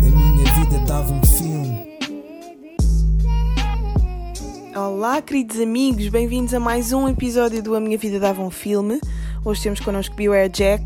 [0.00, 1.98] A minha vida dava um filme.
[4.76, 9.00] Olá, queridos amigos, bem-vindos a mais um episódio do A Minha Vida Dava um Filme.
[9.44, 10.84] Hoje temos connosco Beware Jack,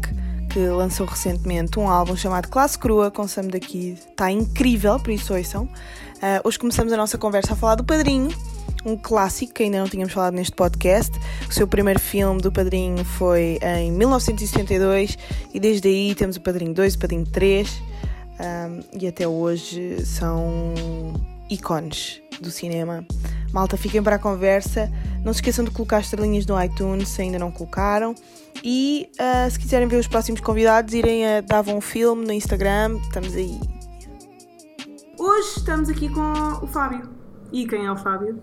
[0.50, 3.98] que lançou recentemente um álbum chamado Classe Crua com Sam da Kid.
[4.10, 5.64] Está incrível, por isso ouçam.
[5.64, 8.28] Uh, hoje começamos a nossa conversa a falar do Padrinho,
[8.84, 11.12] um clássico que ainda não tínhamos falado neste podcast.
[11.48, 15.16] O seu primeiro filme do Padrinho foi em 1972
[15.52, 17.82] e desde aí temos o Padrinho 2, o Padrinho 3
[18.40, 20.74] um, e até hoje são
[21.48, 23.06] ícones do cinema.
[23.52, 24.90] Malta, fiquem para a conversa.
[25.22, 28.14] Não se esqueçam de colocar estrelinhas no iTunes se ainda não colocaram.
[28.64, 32.98] E uh, se quiserem ver os próximos convidados, irem a Davam um Filme no Instagram.
[33.02, 33.60] Estamos aí.
[35.18, 37.10] Hoje estamos aqui com o Fábio.
[37.52, 38.40] E quem é o Fábio?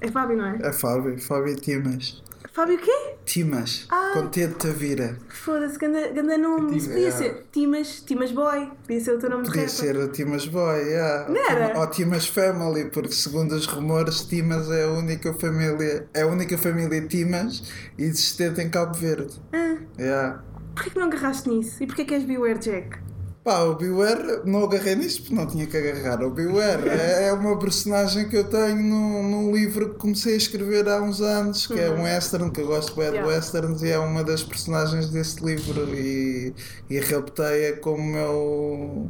[0.00, 0.58] É Fábio, não é?
[0.62, 2.22] É Fábio, Fábio Timas.
[2.52, 3.14] Fábio o quê?
[3.26, 4.12] Timas, Ah.
[4.14, 5.18] com T de Tavira.
[5.28, 6.76] Foda-se, ganda, ganda nome.
[6.78, 7.10] Isso podia É.
[7.10, 8.70] ser Timas, Timas Boy.
[8.86, 11.28] Podia ser o teu nome de Podia ser o Timas Boy, yeah.
[11.28, 11.78] Não era?
[11.78, 16.56] Ou Timas Family, porque segundo os rumores, Timas é a única família, é a única
[16.56, 17.62] família Timas
[17.98, 19.34] existente em Cabo Verde.
[19.52, 20.42] Ah, Yeah.
[20.74, 21.82] porquê que não agarraste nisso?
[21.82, 22.98] E porquê que és Beware Jack?
[23.46, 26.20] Pá, o Beware, não agarrei nisto porque não tinha que agarrar.
[26.24, 30.36] O Beware é é uma personagem que eu tenho num, num livro que comecei a
[30.36, 33.28] escrever há uns anos, que é um western, que eu gosto bem de Yeah.
[33.32, 35.94] westerns, e é uma das personagens desse livro.
[35.94, 36.52] E,
[36.90, 39.08] e raptei-a como meu.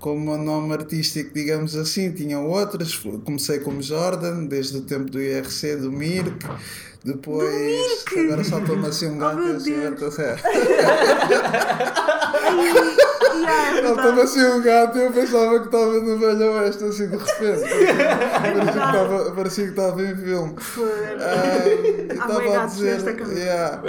[0.00, 2.96] Como um nome artístico, digamos assim, tinham outras.
[3.24, 6.44] Comecei como Jordan, desde o tempo do IRC, do Mirk.
[7.04, 9.36] Depois, agora saltou-me assim um Oh, gato.
[9.36, 9.84] meu eu assim, Deus.
[9.84, 10.42] eu tô certo.
[13.20, 16.84] Yeah, é Ele estava assim um gato e eu pensava que estava no Velho Oeste,
[16.84, 17.62] assim de repente.
[17.68, 20.54] Parecia que estava- Parecia que estava em filme.
[21.20, 22.92] Ah, e Há estava a dizer.
[22.94, 23.32] nesta cama.
[23.34, 23.82] yeah,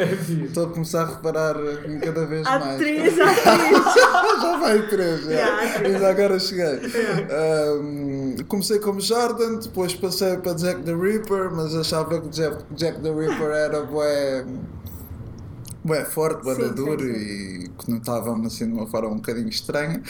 [0.43, 1.55] Estou a começar a reparar
[2.03, 2.77] cada vez Há mais.
[2.77, 4.41] três, há três.
[4.41, 5.31] Já vai três, já.
[5.31, 5.79] Yeah.
[5.87, 6.79] Ainda agora cheguei.
[7.79, 12.99] Um, comecei como Jordan, depois passei para Jack the Ripper, mas achava que Jack, Jack
[13.01, 14.45] the Ripper era bué,
[15.83, 20.01] bué forte, sim, duro e conotava-me assim de uma forma um bocadinho estranha.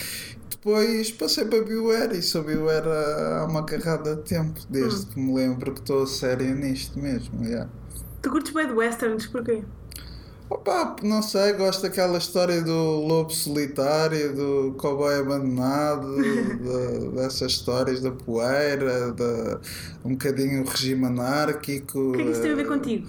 [0.50, 5.08] Depois passei para Beware e sou Beware há uma carrada de tempo, desde Hum.
[5.14, 7.44] que me lembro que estou a sério nisto mesmo.
[7.44, 7.70] Yeah.
[8.20, 9.62] Tu curtes bem de westerns, porquê?
[10.50, 18.00] Opa, não sei, gosto daquela história do lobo solitário, do cowboy abandonado, de- dessas histórias
[18.00, 19.60] da poeira, da,
[20.04, 21.98] um bocadinho o regime anárquico.
[22.10, 23.06] O que é que isso tem a ver eh, contigo?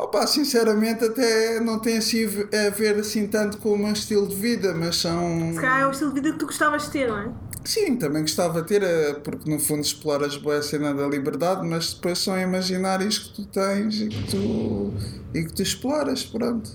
[0.00, 4.34] Opa, sinceramente até não tem assim a ver assim tanto com o meu estilo de
[4.34, 5.52] vida, mas são...
[5.52, 7.30] Se calhar é o estilo de vida que tu gostavas de ter, não é?
[7.64, 11.66] Sim, também gostava de ter, eh, porque no fundo exploras boa a cena da liberdade,
[11.68, 14.94] mas depois são imaginários que tu tens e que tu,
[15.34, 16.70] e que tu exploras, pronto.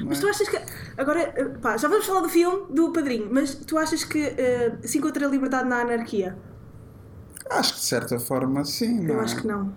[0.00, 0.20] não Mas é?
[0.22, 0.58] tu achas que.
[0.96, 4.78] Agora, eh, pá, já vamos falar do filme do Padrinho, mas tu achas que eh,
[4.82, 6.34] se encontra liberdade na anarquia?
[7.50, 9.24] Acho que de certa forma sim, não Eu é?
[9.24, 9.70] acho que não.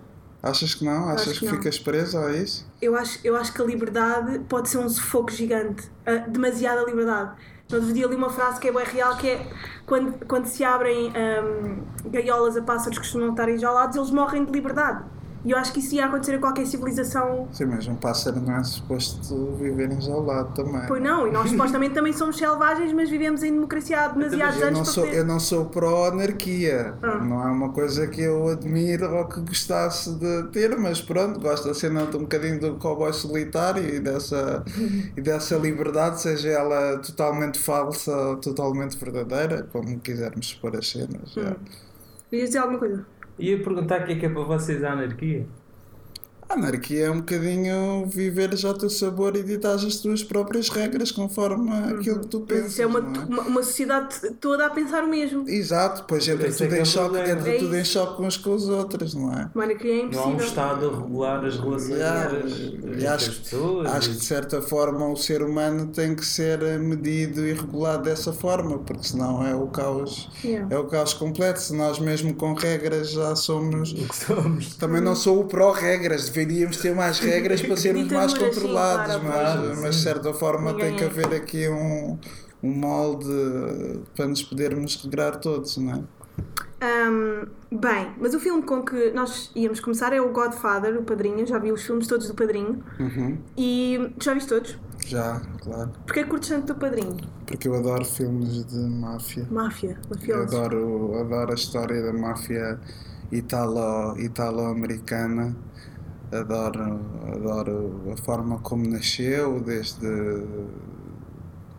[0.44, 1.08] Achas que não?
[1.08, 1.54] Achas que que, não.
[1.54, 2.70] ficas preso a isso?
[2.80, 5.90] Eu acho, eu acho que a liberdade pode ser um sufoco gigante.
[6.04, 7.34] Ah, demasiada liberdade.
[7.70, 9.50] No outro dia li uma frase que é bem real, que é
[9.86, 14.52] quando, quando se abrem ahm, gaiolas a pássaros que costumam estar enjaulados, eles morrem de
[14.52, 15.02] liberdade.
[15.44, 17.46] E eu acho que isso ia acontecer a qualquer civilização.
[17.52, 20.86] Sim, mas um pássaro não é suposto viver enjaulado também.
[20.88, 24.66] Pois não, e nós supostamente também somos selvagens, mas vivemos em democracia há demasiados Eu
[24.68, 26.94] anos não, sou, poder- eu não sou pró-anarquia.
[27.02, 27.16] Ah.
[27.16, 31.68] Não é uma coisa que eu admiro ou que gostasse de ter, mas pronto, gosto
[31.68, 34.64] da cena um bocadinho do cowboy solitário e dessa,
[35.16, 41.32] e dessa liberdade, seja ela totalmente falsa ou totalmente verdadeira, como quisermos expor as cenas.
[41.34, 41.50] já.
[41.50, 41.54] Hum.
[42.30, 43.06] Querias dizer alguma coisa?
[43.38, 45.46] Ia perguntar o que é que é para vocês a anarquia.
[46.48, 50.68] A anarquia é um bocadinho viver já o teu sabor e ditar as tuas próprias
[50.68, 52.72] regras conforme aquilo que tu pensas.
[52.72, 53.02] isso é uma, é?
[53.02, 55.48] uma, uma sociedade toda a pensar o mesmo.
[55.48, 58.54] Exato, pois entra Esse tudo, é em choque, entra É tudo em choque uns com
[58.54, 59.50] os outros, não é?
[59.54, 60.44] Anarquia é Não há um impossível.
[60.46, 63.90] Estado a regular as relações entre, e as pessoas.
[63.92, 68.04] Acho que de certa forma o ser humano tem que ser eh, medido e regulado
[68.04, 70.74] dessa forma, porque senão é o caos, Yeah.
[70.74, 71.60] é o caos completo.
[71.60, 73.92] Se nós mesmo com regras já somos.
[73.92, 74.76] o que somos.
[74.76, 79.80] Também não sou o pró-regras, deveríamos ter mais regras para sermos mais controlados, claro, mas,
[79.80, 81.06] mas de certa forma Ninguém tem que é.
[81.06, 82.18] haver aqui um,
[82.62, 83.26] um molde
[84.16, 86.02] para nos podermos regrar todos, não é?
[86.80, 91.46] Ahm, bem, mas o filme com que nós íamos começar é o Godfather, o Padrinho.
[91.46, 92.84] Já vi os filmes todos do Padrinho.
[93.00, 93.38] Uhum.
[93.56, 94.78] E já viste todos?
[95.06, 95.92] Já, claro.
[96.04, 97.16] Porquê curtes tanto do Padrinho?
[97.46, 99.46] Porque eu adoro filmes de máfia.
[99.50, 100.54] Máfia, Eu mafiosos.
[100.54, 102.78] adoro, adoro a história da máfia
[103.32, 105.56] italo, italo-americana.
[106.40, 107.00] Adoro,
[107.34, 110.06] adoro a forma como nasceu, desde.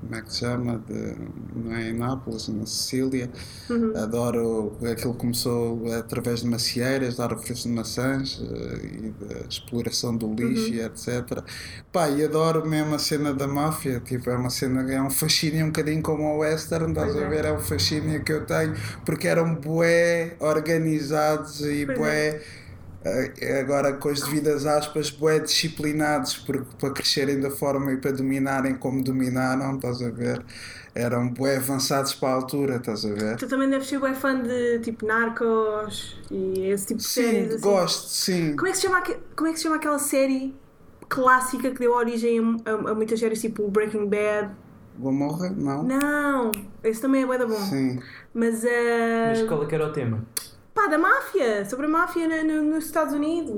[0.01, 0.77] Como é que se chama?
[0.87, 1.15] De,
[1.55, 3.31] não é em Nápoles, na Sicília.
[3.69, 3.93] Uhum.
[3.95, 10.15] Adoro aquilo que começou através de macieiras, dar frutos de maçãs eh, e da exploração
[10.15, 10.75] do lixo Uhum.
[10.75, 11.43] e etc.
[11.91, 15.63] Pá, e adoro mesmo a cena da máfia, tipo, é uma cena, é um fascínio
[15.65, 17.25] um bocadinho como o western, estás a é.
[17.25, 17.45] ver?
[17.45, 18.75] É um fascínio que eu tenho,
[19.05, 22.41] porque eram bué organizados e Pois bué.
[22.41, 22.41] eh,
[23.59, 28.75] Agora, com as devidas aspas, bué disciplinados por, para crescerem da forma e para dominarem
[28.75, 30.43] como dominaram, estás a ver?
[30.95, 33.37] Eram bué avançados para a altura, estás a ver?
[33.37, 37.51] Tu também deves ser bem fã de tipo Narcos e esse tipo de Sim, séries.
[37.53, 37.61] assim.
[37.61, 38.55] gosto, sim.
[38.55, 39.03] Como é, que se chama,
[39.35, 40.55] como é que se chama aquela série
[41.07, 44.51] clássica que deu origem a, a- a muitas séries tipo Breaking Bad?
[44.97, 45.49] Gomorra?
[45.49, 45.83] Não?
[45.83, 46.51] Não,
[46.83, 47.55] esse também é bué da bom.
[47.55, 47.99] Sim.
[48.33, 48.67] Mas uh,
[49.27, 50.25] Mas qual é que era o tema?
[50.75, 53.55] Pá, da máfia, sobre a máfia na- no- nos Estados Unidos.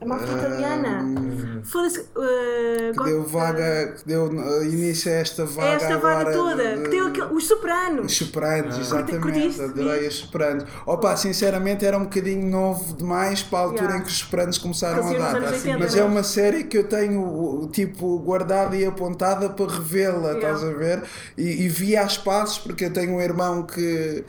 [0.00, 1.00] A máfia italiana.
[1.04, 2.00] Hum, Foda-se.
[2.00, 6.76] uh, que deu vaga, que deu uh, início a esta vaga É esta vaga toda.
[6.76, 8.06] de- Que deu aquele, os Sopranos.
[8.06, 9.62] Os Sopranos, exatamente, Curtiste?
[9.62, 10.64] adorei os Sopranos.
[10.86, 13.98] Opa, sinceramente era um bocadinho novo demais para a altura Yeah.
[14.00, 15.36] em que os Sopranos começaram a dar.
[15.36, 16.00] anos 80, Mas né?
[16.00, 20.38] é uma série que eu tenho tipo guardada e apontada para revê-la, Yeah.
[20.40, 21.02] estás a ver?
[21.38, 24.24] E, e vi aos passos, porque eu tenho um irmão que.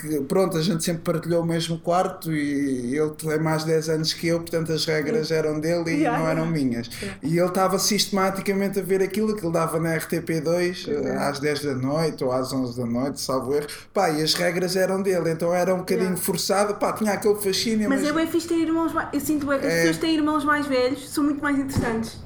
[0.00, 4.12] Que, pronto, a gente sempre partilhou o mesmo quarto e ele tem mais 10 anos
[4.12, 6.18] que eu, portanto as regras eram dele e Yeah.
[6.18, 6.88] não eram minhas.
[7.22, 11.06] E ele estava sistematicamente a ver aquilo que ele dava na RTP2 Uhum.
[11.08, 13.66] eh, às 10 da noite ou às 11 da noite, salvo erro.
[13.92, 16.22] Pá, e as regras eram dele, então era um bocadinho Yeah.
[16.22, 16.74] forçado.
[16.74, 18.10] Pá, tinha aquele fascínio, Mas mas.
[18.10, 19.08] é bem fixe ter irmãos mais.
[19.12, 19.76] Eu sinto bem que as É.
[19.80, 22.22] pessoas têm irmãos mais velhos são muito mais interessantes.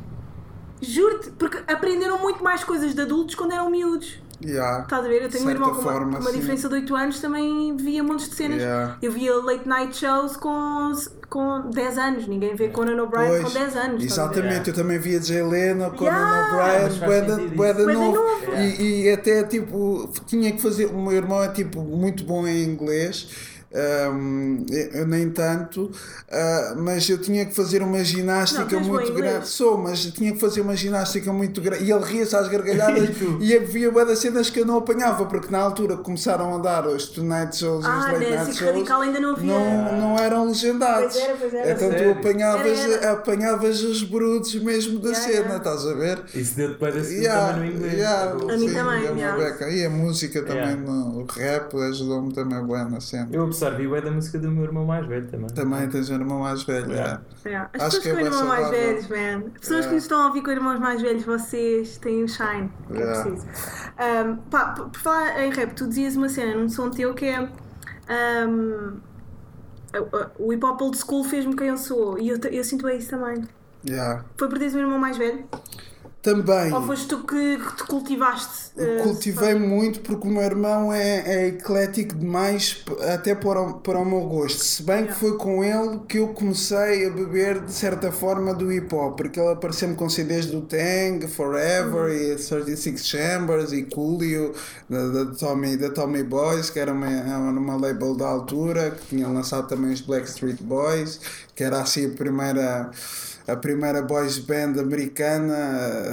[0.80, 4.20] Juro-te, porque aprenderam muito mais coisas de adultos quando eram miúdos.
[4.44, 4.84] Yeah.
[4.84, 5.22] Estás a ver?
[5.22, 8.28] Eu tenho um irmão com uma, forma, uma diferença de 8 anos, também via montes
[8.28, 8.58] de cenas.
[8.58, 8.96] Yeah.
[9.02, 10.92] Eu via late night shows com,
[11.28, 12.28] com 10 anos.
[12.28, 14.04] Ninguém vê Conan O'Brien com 10 anos.
[14.04, 15.42] Exatamente, eu também via J.
[15.42, 16.90] Leno, Conan Yeah.
[16.92, 18.20] O'Brien, Boeda novo.
[18.56, 20.86] E, e até tipo, tinha que fazer.
[20.86, 23.57] O meu irmão é tipo muito bom em inglês.
[24.12, 25.90] Hum, eu nem tanto,
[26.30, 29.48] ah, mas eu tinha que fazer uma Não, ginástica em muito grande.
[29.48, 31.84] Sou, mas tinha que fazer uma ginástica muito grande.
[31.84, 33.08] E ele ria-se às gargalhadas
[33.40, 36.86] E havia bué das cenas que eu não apanhava, porque na altura começaram a dar
[36.86, 38.60] os Tonight Shows e os Ah, Late Night Shows.
[38.60, 39.52] Radical ainda não havia.
[39.52, 41.12] Não, não eram legendados.
[41.14, 41.70] Pois era, pois era.
[41.72, 43.12] Então tu apanhavas, Era, era.
[43.12, 45.56] apanhavas os brutos mesmo da Yeah, cena, yeah.
[45.56, 46.22] estás a ver?
[46.34, 47.92] Isso deu-te para Yeah, também no inglês.
[47.94, 49.36] yeah, A mim sim, também, uma yeah.
[49.44, 49.68] beca.
[49.70, 50.76] E a música também, Yeah.
[50.82, 53.28] no, o rap ajudou-me também bem na cena.
[53.32, 55.48] Eu absorvi o da música do meu irmão mais velho também.
[55.48, 56.90] Também tens um irmão mais velho.
[56.90, 57.20] Yeah.
[57.46, 57.70] yeah.
[57.72, 59.46] É, As Acho pessoas que é com bué irmãos mais velhos, man.
[59.54, 59.94] As pessoas que É.
[59.94, 62.70] nos estão a ouvir com irmãos mais velhos, vocês têm o shine.
[62.88, 63.22] Que é Yeah.
[63.22, 63.46] preciso.
[63.98, 67.48] Um, pá, por falar em rap, tu dizias uma cena num som teu que é.
[68.46, 68.96] um,
[70.38, 72.18] o- hip hop old school fez-me quem eu sou.
[72.18, 73.44] E eu, eu sinto bem isso também.
[73.88, 74.24] Yeah.
[74.36, 75.44] Foi por teres um irmão mais velho?
[76.20, 76.72] Também.
[76.72, 78.72] Ou foste tu que, que te cultivaste?
[78.76, 82.84] Eu uh, Cultivei muito porque o meu irmão é, é eclético demais
[83.14, 84.64] até para o, para o meu gosto.
[84.64, 85.20] Se bem que Yeah.
[85.20, 89.40] foi com ele que eu comecei a beber de certa forma do hip hop, porque
[89.40, 94.52] ele apareceu-me com CDs do Tang, Forever e 36 Chambers e Coolio
[94.88, 99.28] da, da, Tommy, da Tommy Boys, que era uma, uma label da altura, que tinha
[99.28, 101.20] lançado também os Blackstreet Boys,
[101.54, 102.90] que era assim a primeira
[103.48, 106.07] a primeira boys band americana eh,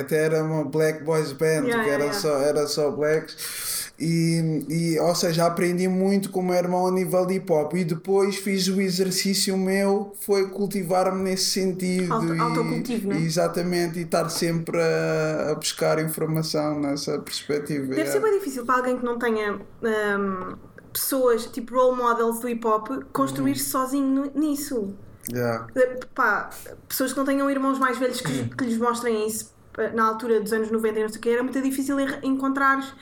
[0.00, 4.64] até era uma black boys band Yeah, que era yeah, só era só blacks e,
[4.68, 7.84] e ou seja aprendi muito com o meu irmão a nível de hip hop e
[7.84, 13.20] depois fiz o exercício meu foi cultivar-me nesse sentido Auto- e, autocultivo, né?
[13.20, 18.12] exatamente e estar sempre a, a buscar informação nessa perspectiva Deve yeah.
[18.12, 20.56] ser bem difícil para alguém que não tenha um,
[20.92, 23.70] pessoas, tipo role models do hip hop, construir-se Uhum.
[23.82, 24.94] sozinho nisso.
[25.32, 25.66] Yeah.
[25.76, 26.50] Eh, Pá,
[26.88, 30.40] pessoas que não tenham irmãos mais velhos que, que lhes mostrem isso eh, na altura
[30.40, 32.96] dos anos 90 e não sei o que, era muito difícil en- encontrar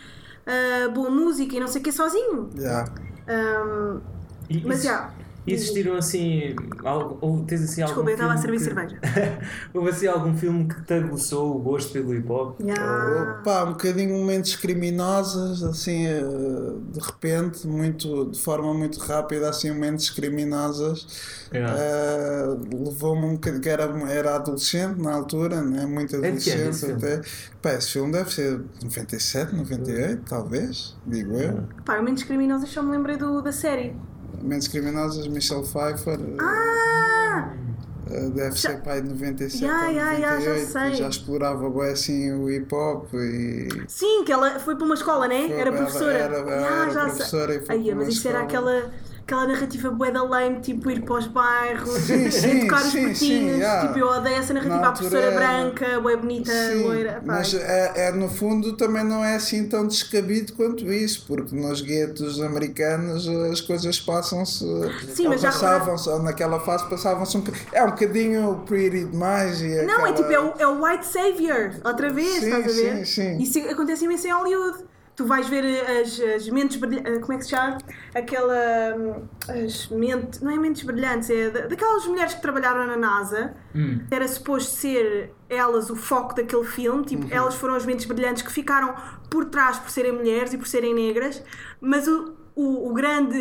[0.45, 2.51] eh, boa música e não sei o que sozinho.
[2.57, 2.91] Yeah.
[3.29, 4.01] Um,
[4.65, 5.11] mas já.
[5.47, 6.55] E existiram assim.
[6.85, 9.01] Algo, ou tens assim algum Desculpa, eu estava a filme servir que- cerveja.
[9.73, 12.61] Houve assim algum filme que te aguçou o gosto pelo hip hop?
[12.61, 13.39] Já.
[13.41, 16.23] Opa, um bocadinho momentos criminosos, assim, eh,
[16.93, 21.07] de repente, muito, de forma muito rápida, assim, momentos criminosos.
[21.53, 21.77] Yeah.
[21.79, 25.87] Eh, Levou-me um bocadinho, que era, era adolescente na altura, né?
[25.87, 27.05] muito É adolescente esse filme?
[27.05, 27.21] até.
[27.63, 31.65] Pá, esse filme deve ser 97, 98, talvez, digo eu.
[31.85, 33.95] Pá, eu menos criminosos só me lembrei do, da série.
[34.47, 36.21] Momentos criminosos, Michelle Pfeiffer.
[36.21, 37.51] eh, Ah!
[38.09, 40.95] eh, Deve Já- ser pai de 97 Ya, ou ya, ya, já 98, sei.
[40.95, 45.27] já explorava bem assim o hip hop e Sim, que ela foi para uma escola,
[45.27, 45.51] né?
[45.51, 46.13] Era Ela professora.
[46.17, 47.11] Era, Ya, era já sei.
[47.17, 48.91] professora e foi Ai, mas isso era aquela.
[49.27, 53.13] Aquela narrativa bué da lame, tipo ir para os bairros, Sim, sim, tocar os sim,
[53.13, 53.89] sim, yeah.
[53.89, 54.81] Tipo, eu odeio essa narrativa.
[54.81, 57.21] Na A professora altura branca, bué bonita, Sim, loira.
[57.25, 61.81] Mas é, é, no fundo também não é assim tão descabido quanto isso, porque nos
[61.81, 64.65] guetos americanos as coisas passam-se.
[65.43, 67.43] Passavam-se, ou naquela fase passavam-se um
[67.73, 69.61] É um bocadinho pretty demais.
[69.61, 70.09] E Não, aquela...
[70.09, 73.07] é tipo, é o, é o White Savior, outra vez, Sim, estás a ver?
[73.07, 73.43] sim, sim.
[73.43, 74.85] Isso acontece imenso em Hollywood.
[75.17, 75.65] Tu vais ver
[76.03, 77.79] as, as mentes brilhantes, como é que se chama?
[78.15, 78.95] Aquela.
[78.99, 80.41] hum, As mentes.
[80.41, 83.55] Não é mentes brilhantes, é da- daquelas mulheres que trabalharam na NASA.
[83.75, 84.01] Hum.
[84.11, 87.31] Era suposto ser elas o foco daquele filme, tipo, Uhum.
[87.33, 88.95] elas foram as mentes brilhantes que ficaram
[89.31, 91.43] por trás por serem mulheres e por serem negras,
[91.81, 93.39] mas o, o, o grande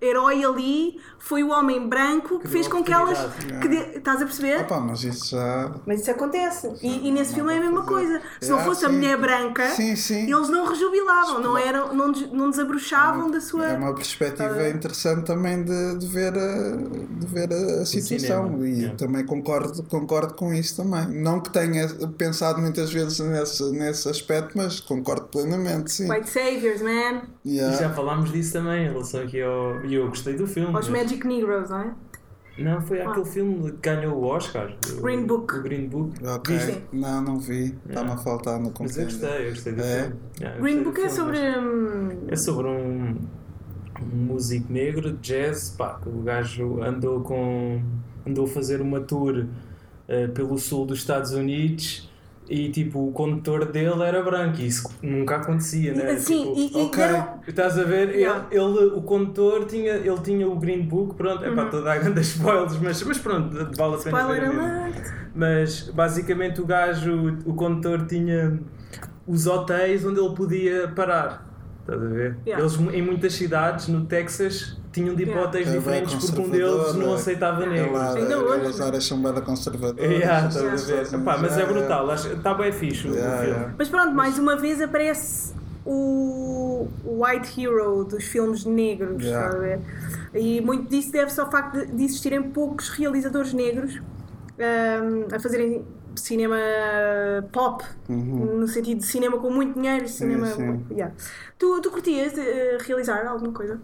[0.00, 3.18] herói ali foi o homem branco que, Que fez com que elas.
[3.18, 3.60] oportunidade.
[3.60, 4.60] Que de- estás a perceber?
[4.62, 5.74] Opa, mas isso já.
[5.86, 6.72] Mas isso acontece.
[6.82, 8.22] E, e nesse filme é a mesma coisa.
[8.40, 10.32] Se não Ah, fosse a mulher branca, Sim, sim.
[10.32, 13.66] eles não rejubilavam, não, eram, não, não desabrochavam da sua.
[13.66, 14.70] É uma perspectiva Ah.
[14.70, 18.96] interessante também de, de ver, a, de ver a, a situação e yeah.
[18.96, 21.06] também concordo, concordo com isso também.
[21.22, 21.86] Não que tenha
[22.16, 26.10] pensado muitas vezes nesse, nesse aspecto, mas concordo plenamente, sim.
[26.10, 27.22] White Saviors, man.
[27.48, 27.76] E Yeah.
[27.78, 29.84] já falámos disso também em relação aqui ao.
[29.86, 30.74] E eu gostei do filme.
[30.74, 31.94] Aos mas- Magic Negroes, não é?
[32.58, 34.74] Não, foi aquele filme que ganhou o Oscar.
[34.98, 35.54] o- Green Book.
[35.54, 36.12] O Green Book.
[36.26, 36.82] Ok, Viste?
[36.92, 40.00] não, não vi, está-me a faltar no Mas eu gostei, eu gostei do É?
[40.02, 40.16] filme.
[40.40, 41.50] Yeah, eu Green Book é filme, sobre.
[41.50, 43.16] mas- hum, É sobre um,
[44.02, 47.80] um músico negro de jazz, pá, que o gajo andou com
[48.26, 49.46] andou a fazer uma tour
[50.08, 52.07] eh, pelo sul dos Estados Unidos
[52.48, 56.16] e tipo o condutor dele era branco e isso nunca acontecia, né?
[56.16, 56.96] Sim, Tipo, e, e ok.
[57.06, 58.08] deram- Estás a ver?
[58.10, 61.70] Ele, ele- o condutor tinha, ele tinha o Green Book, pronto, é para Uhum.
[61.70, 64.94] toda a grande spoilers, mas, mas pronto, vale a pena ver.
[65.34, 68.58] Mas basicamente o gajo, o condutor tinha
[69.26, 71.46] os hotéis onde ele podia parar.
[71.80, 72.36] Estás a ver?
[72.46, 72.62] Yeah.
[72.64, 75.42] Eles em muitas cidades no Texas tinham de Yeah.
[75.48, 77.14] É bem diferentes porque um deles não é.
[77.14, 78.00] aceitava negros.
[78.00, 78.54] Aquela- Ainda hoje.
[78.56, 80.10] Aquelas áreas são bem conservadoras.
[80.10, 81.02] Yeah, estás a nos ver?
[81.02, 83.52] Estados Epá, mas é brutal, está bem fixe o- Yeah, o filme.
[83.54, 83.74] yeah.
[83.78, 85.54] Mas pronto, mais uma vez aparece
[85.84, 89.46] o White Hero dos filmes negros, Yeah.
[89.46, 89.80] estás a ver?
[90.34, 94.00] E muito disso deve-se ao facto de, de existirem poucos realizadores negros
[94.58, 95.84] ahm, a fazerem
[96.16, 96.56] cinema
[97.52, 100.46] pop, no sentido de cinema com muito dinheiro, cinema.
[100.46, 100.84] sim.
[100.90, 101.14] Yeah.
[101.58, 103.80] Tu, tu curtias eh, realizar alguma coisa?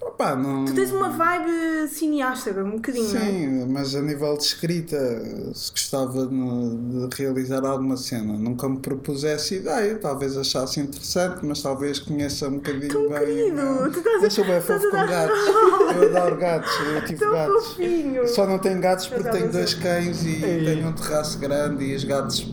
[0.00, 0.64] Opa, não...
[0.64, 3.24] Tu tens uma vibe cineasta, um bocadinho, não é?
[3.24, 4.96] Sim, mas a nível de escrita,
[5.54, 9.96] se gostava de, de realizar alguma cena, nunca me propus essa ideia.
[9.98, 13.18] Talvez achasse interessante, mas talvez conheça um bocadinho Tão bem.
[13.26, 13.90] querido, não.
[13.90, 15.38] tu estás Eu sou bem fofo com dar- gatos.
[15.98, 17.66] Eu adoro gatos, eu tive Tão gatos.
[17.68, 18.28] fofinho.
[18.28, 20.64] Só não tenho gatos porque tenho dois cães e Ei.
[20.64, 22.46] tenho um terraço grande e os gatos,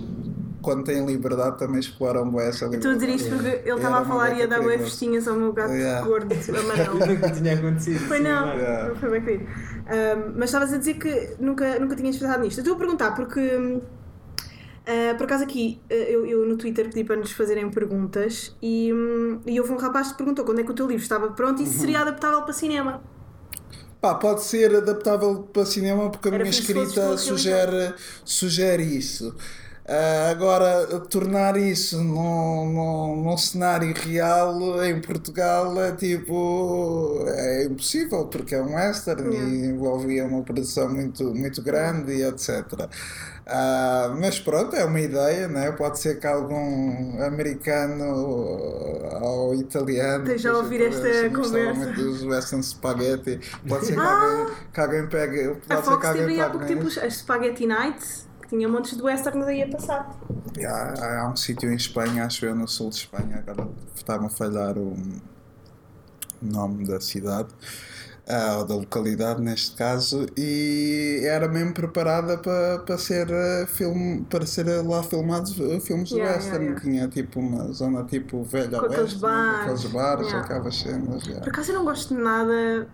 [0.66, 3.00] quando têm liberdade, também exploram bem essa a liberdade.
[3.00, 4.90] dizer isto porque ele estava a uma falar e ia dar bué perigosa.
[4.90, 6.06] festinhas ao meu gato Yeah.
[6.06, 7.00] gordo amarelo.
[7.00, 8.00] Nunca tinha acontecido.
[8.08, 8.48] Foi não.
[8.48, 8.96] Yeah.
[8.96, 9.46] foi bem querido.
[9.88, 12.58] Ahm, mas estavas a dizer que nunca, nunca tinhas pensado nisto.
[12.58, 13.82] Eu estou a perguntar porque,
[14.88, 18.92] ah, por acaso aqui, ah, eu, eu no Twitter pedi para nos fazerem perguntas e,
[18.94, 21.62] hum, e houve um rapaz que perguntou quando é que o teu livro estava pronto
[21.62, 21.80] e se Uhum.
[21.82, 23.02] seria adaptável para cinema.
[24.02, 27.94] Pá, pode ser adaptável para cinema porque a Era minha escrita sugere,
[28.24, 29.36] sugere isso.
[29.88, 37.24] Ah, agora, tornar isso num, num, num cenário real em Portugal é tipo.
[37.28, 39.48] é impossível porque é um western Yeah.
[39.52, 42.90] e envolvia uma produção muito, muito grande e etc.
[43.46, 45.72] Ah, mas pronto, é uma ideia, né?
[45.74, 48.06] pode ser que algum americano
[49.22, 51.92] ou italiano Esteja a ouvir esta se conversa.
[51.92, 53.40] dos western spaghetti,
[53.70, 54.10] pode ser que, Ah!
[54.10, 55.56] alguém, que alguém pegue.
[55.68, 58.35] Pode A ser Fox que alguém teve aí há pouco tempo as Spaghetti Nights, que
[58.48, 60.16] tinha montes de westerns aí a passar.
[60.66, 64.30] Há, há um sítio em Espanha, acho eu, no sul de Espanha, agora está-me a
[64.30, 64.96] falhar o
[66.42, 67.50] nome da cidade,
[68.28, 74.26] ah, ou da localidade neste caso, e era mesmo preparada para, para, ser, ah, filme,
[74.30, 76.66] para ser lá filmados ah, filmes de Yeah, western.
[76.66, 76.82] yeah, yeah.
[76.82, 79.30] Tinha tipo uma zona tipo velha Com aqueles oeste, né?
[79.30, 80.46] bares, aqueles bares, yeah.
[80.46, 81.24] aquelas cenas.
[81.28, 82.88] Por acaso eu não gosto de nada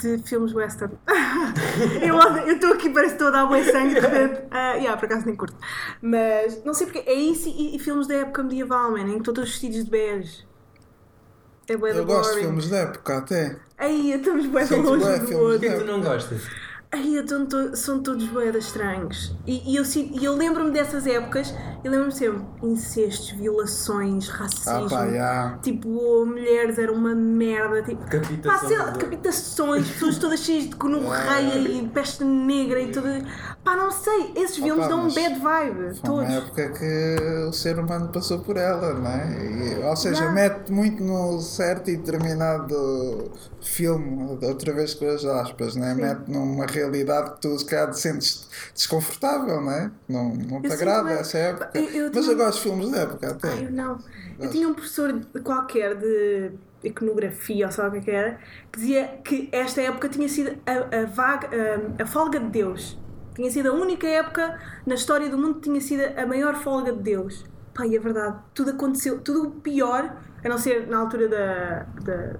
[0.00, 0.92] de filmes western.
[2.02, 4.40] eu estou aqui, parece que estou a dar sangue de repente.
[4.50, 5.56] Ah, yeah, por acaso nem curto.
[6.02, 7.08] Mas não sei porque.
[7.08, 9.90] É isso e, e filmes da época medieval, man, em que estão todos vestidos de
[9.90, 10.46] bege.
[11.68, 13.56] É bué da Eu gosto de filmes da época até.
[13.78, 15.38] Aí estamos bué longe do outro.
[15.38, 16.42] Porquê que tu não gostas?
[16.92, 19.32] Ai, to- são todos boedas estranhos.
[19.46, 21.54] E, e eu, e eu lembro-me dessas épocas
[21.84, 24.90] Eu lembro-me sempre: incestos, violações, Ah, racismo.
[24.90, 25.58] pá, já.
[25.62, 27.82] Tipo, mulheres eram uma merda.
[27.82, 32.80] Tipo, pá, Decapitação sei lá, de- decapitações, pessoas todas cheias de gonorreia e peste negra
[32.80, 33.06] e tudo.
[33.64, 35.94] Pá, não sei, esses filmes Opa, dão um bad vibe.
[36.00, 36.34] Foi uma Todos.
[36.34, 37.16] época que
[37.48, 39.78] o ser humano passou por ela, não é?
[39.80, 40.32] E, ou seja, Não.
[40.34, 43.30] mete muito no certo e determinado
[43.62, 45.94] filme, outra vez com as aspas, não é?
[45.94, 46.00] Sim.
[46.00, 49.90] Mete numa realidade que tu se calhar te sentes desconfortável, não é?
[50.08, 51.70] Não, não te Eu agrada essa época.
[51.74, 53.48] Eu- eu Mas tinha- eu gosto de filmes da época até.
[53.48, 53.98] Ai, eu não.
[54.38, 58.38] Eu tinha um professor qualquer de iconografia, ou lá o que é que era,
[58.72, 61.48] que dizia que esta época tinha sido a, a vaga,
[61.98, 62.98] a, a folga de Deus.
[63.34, 66.92] Tinha sido a única época na história do mundo que tinha sido a maior folga
[66.92, 67.44] de Deus.
[67.84, 72.32] E é verdade, tudo aconteceu, tudo o pior, a não ser na altura da, da,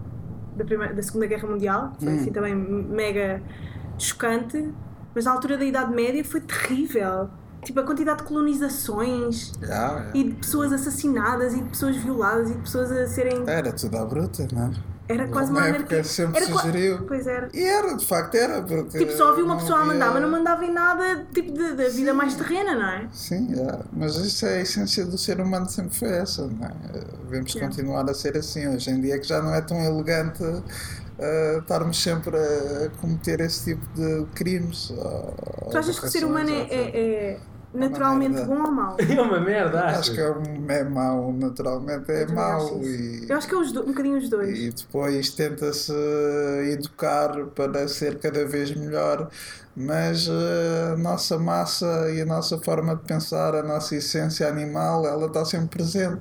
[0.57, 3.41] da, primeira, da Segunda Guerra Mundial, foi assim também mega
[4.05, 4.73] chocante,
[5.15, 7.29] mas na altura da Idade Média foi terrível.
[7.63, 12.55] Tipo, a quantidade de colonizações, Já, e de pessoas assassinadas e de pessoas violadas e
[12.55, 13.45] de pessoas a serem.
[13.47, 14.71] Era tudo à bruta, não é?
[15.13, 15.99] Era quase uma Uma anarquia.
[15.99, 17.05] época sempre Era sugeriu.
[17.05, 17.49] Pois era.
[17.53, 18.97] E era, de facto era, porque.
[18.97, 22.15] Tipo, só havia uma pessoa a mandar, mas não mandava em nada tipo da vida
[22.15, 23.09] mais terrena, não é?
[23.13, 23.81] Sim, é.
[23.93, 26.71] mas isso é a essência do ser humano, sempre foi essa, não é?
[27.25, 27.69] Devemos Yeah.
[27.69, 28.69] continuar a ser assim.
[28.69, 30.45] Hoje em dia que já não é tão elegante
[31.21, 34.93] uh, estarmos sempre a cometer esse tipo de crimes.
[35.71, 37.01] Tu achas que o ser humano é, é-
[37.35, 37.41] é
[37.73, 38.47] naturalmente merda.
[38.53, 38.97] bom ou mau?
[38.99, 40.15] É uma merda, Acho acho.
[40.15, 42.81] que é, um- é mau, naturalmente é mau.
[42.83, 44.59] E, Eu acho que é os do- um bocadinho os dois.
[44.59, 45.93] e depois tenta-se
[46.73, 49.29] educar para ser cada vez melhor,
[49.77, 55.07] mas uh, a nossa massa e a nossa forma de pensar, a nossa essência animal,
[55.07, 56.21] ela está sempre presente.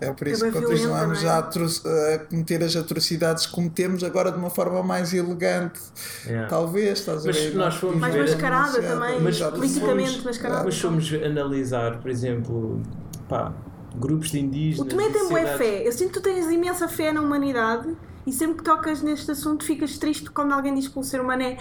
[0.00, 1.32] É por isso bem que continuamos não é?
[1.32, 1.66] a, atro-
[2.14, 5.78] a cometer as atrocidades que cometemos agora de uma forma mais elegante.
[6.26, 6.48] Yeah.
[6.48, 7.54] Talvez, estás Mas a ver?
[7.54, 10.64] nós fomos Mais ver- mascarada também, Mas politicamente fomos- mascarada.
[10.64, 12.80] Mas fomos analisar, por exemplo,
[13.28, 13.52] pá,
[13.96, 14.88] grupos de O indígenas.
[14.88, 15.86] Tomé tem boa fé.
[15.86, 17.94] Eu sinto que tu tens imensa fé na humanidade
[18.26, 21.42] e sempre que tocas neste assunto ficas triste quando alguém diz que o ser humano
[21.42, 21.56] é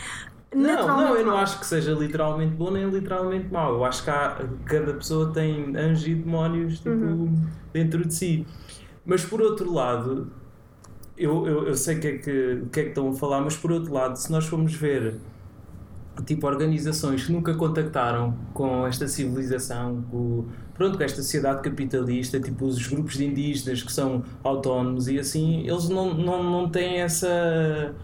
[0.53, 3.73] Não, não, eu não acho que seja literalmente bom nem literalmente mau.
[3.75, 7.47] Eu acho que há, cada pessoa tem anjos e demónios tipo, Uhum.
[7.71, 8.47] dentro de si.
[9.05, 10.31] Mas por outro lado,
[11.17, 13.57] eu, eu, eu sei o que, é que, que é que estão a falar, mas
[13.57, 15.15] por outro lado, se nós formos ver
[16.25, 22.65] tipo organizações que nunca contactaram com esta civilização, com, pronto, com esta sociedade capitalista, tipo
[22.65, 27.95] os grupos de indígenas que são autónomos e assim, eles não, não, não têm essa.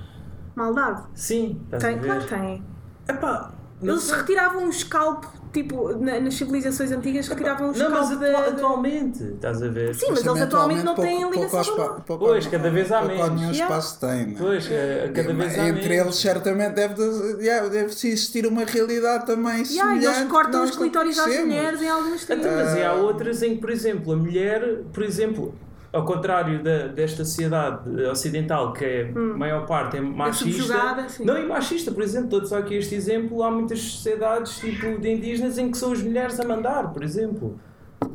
[0.56, 1.04] Maldade.
[1.14, 2.64] Sim, Tem, claro que tem.
[3.08, 4.16] Epá, Eles sei.
[4.16, 8.10] retiravam um escalpo, tipo, na- nas civilizações antigas, retiravam um Não, mas
[8.48, 9.94] atualmente, estás a ver?
[9.94, 12.92] Sim, mas eles atualmente não pouco- têm pouco ligação espa- com- pouco- Pois, cada vez
[12.92, 13.30] há pouco menos.
[13.32, 13.64] nenhum Yeah.
[13.78, 14.26] espaço tem.
[14.28, 14.36] né?
[14.38, 16.06] Pois, é, cada vez há Entre menos.
[16.06, 17.04] eles, certamente, deve,
[17.44, 20.04] yeah, deve -se existir uma realidade também Yeah, semelhante.
[20.04, 22.56] e eles cortam os clitóris às mulheres em algumas Então, tribos.
[22.64, 25.54] mas há outras em que, por exemplo, a mulher, por exemplo,
[25.96, 30.62] ao contrário da, desta sociedade ocidental, que é, a maior parte é machista.
[30.62, 31.24] subjugada, sim.
[31.24, 35.58] não, e machista, por exemplo, só aqui este exemplo, há muitas sociedades tipo de indígenas
[35.58, 37.60] em que são as mulheres a mandar, por exemplo.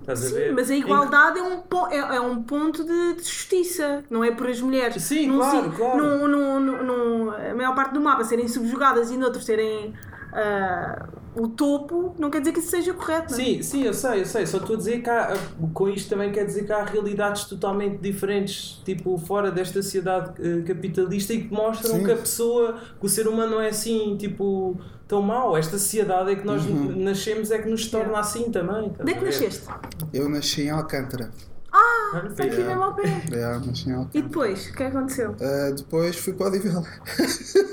[0.00, 0.52] Estás a Sim, ver?
[0.54, 4.30] mas a Em igualdade é um, é, é um ponto de, de justiça, não é
[4.30, 6.28] por as mulheres Sim, num claro, claro.
[6.28, 9.94] num- num- a maior parte do mapa serem subjugadas e noutros serem
[10.32, 13.32] ah, o topo, não quer dizer que isso seja correto.
[13.32, 13.42] não é?
[13.44, 14.46] Sim, sim, eu sei, eu sei.
[14.46, 15.32] Só estou a dizer que há,
[15.72, 20.62] com isto também quer dizer que há realidades totalmente diferentes, tipo, fora desta sociedade eh,
[20.62, 22.04] capitalista e que mostram Sim.
[22.04, 25.56] que a pessoa, que o ser humano não é assim, tipo, tão mau.
[25.56, 26.96] Esta sociedade é que nós Uhum.
[26.96, 28.92] nascemos é que nos torna assim também.
[29.00, 29.66] Onde é que nasceste?
[30.12, 31.30] Eu nasci em Alcântara.
[31.72, 32.66] Olha, Está aqui fixe.
[32.66, 33.02] mesmo ao pé.
[33.06, 34.08] Em Alcântara.
[34.14, 35.36] E depois, o que é que aconteceu?
[35.40, 36.86] Ah, depois fui para Odivelas.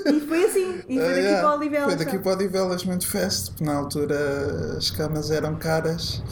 [0.06, 1.84] E foi assim, e foi Ah, daqui yeah, para Oliveira.
[1.86, 6.22] Foi daqui para Odivelas, muito fest, porque na altura as camas eram caras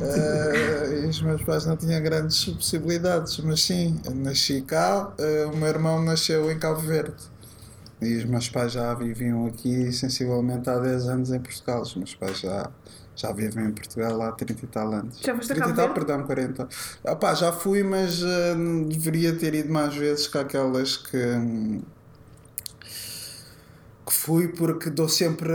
[0.00, 3.38] ah, e os meus pais não tinham grandes possibilidades.
[3.38, 7.14] Mas sim, nasci cá, ah, o meu irmão nasceu em Cabo Verde.
[8.02, 11.82] E os meus pais já viviam aqui sensivelmente há 10 anos em Portugal.
[11.82, 12.68] Os meus pais já,
[13.16, 15.18] já vivem em Portugal há 30 e tal anos.
[15.20, 16.68] Já foste a 30 e Cabo tal, perdão, 40.
[17.04, 18.54] Ah, pá, já fui, mas ah,
[18.88, 21.16] deveria ter ido mais vezes que aquelas que.
[21.16, 21.82] hum,
[24.06, 25.50] que fui porque dou sempre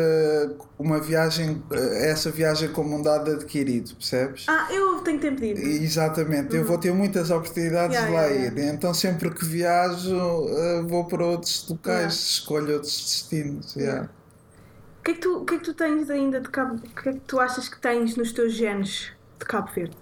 [0.80, 4.46] uma viagem, eh, essa viagem como um dado adquirido, percebes?
[4.48, 5.84] Ah, eu tenho tempo de ir.
[5.84, 8.62] Exatamente, eu vou ter muitas oportunidades Yeah, de lá yeah, yeah.
[8.72, 12.16] ir, então sempre que viajo eh, vou para outros locais, Yeah.
[12.16, 13.76] escolho outros destinos.
[13.76, 14.10] yeah.
[15.00, 16.82] O que, é que tu, o que é que tu tens ainda de Cabo O
[17.02, 19.98] que é que tu achas que tens nos teus genes de Cabo Verde?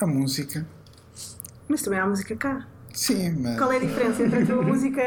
[0.00, 0.64] A música,
[1.68, 2.68] Mas também há música cá.
[2.92, 5.02] sim, mas Qual é a diferença entre a tua música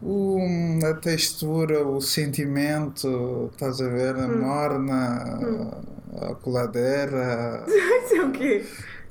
[0.00, 0.38] O,
[0.84, 4.14] a textura, o sentimento, estás a ver?
[4.16, 4.38] A Hum.
[4.40, 5.40] morna,
[6.30, 7.64] a coladeira.
[7.66, 8.64] Isso é o quê?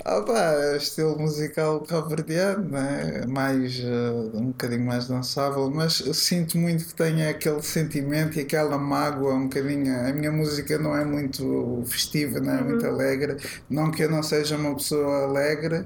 [0.10, 3.26] É estilo musical cabo-verdiano, né?
[3.28, 8.78] mais, eh, um bocadinho mais dançável, mas sinto muito que tenha aquele sentimento e aquela
[8.78, 9.94] mágoa, um bocadinho.
[10.08, 13.36] A minha música não é muito festiva, não é muito alegre.
[13.70, 15.86] Não que eu não seja uma pessoa alegre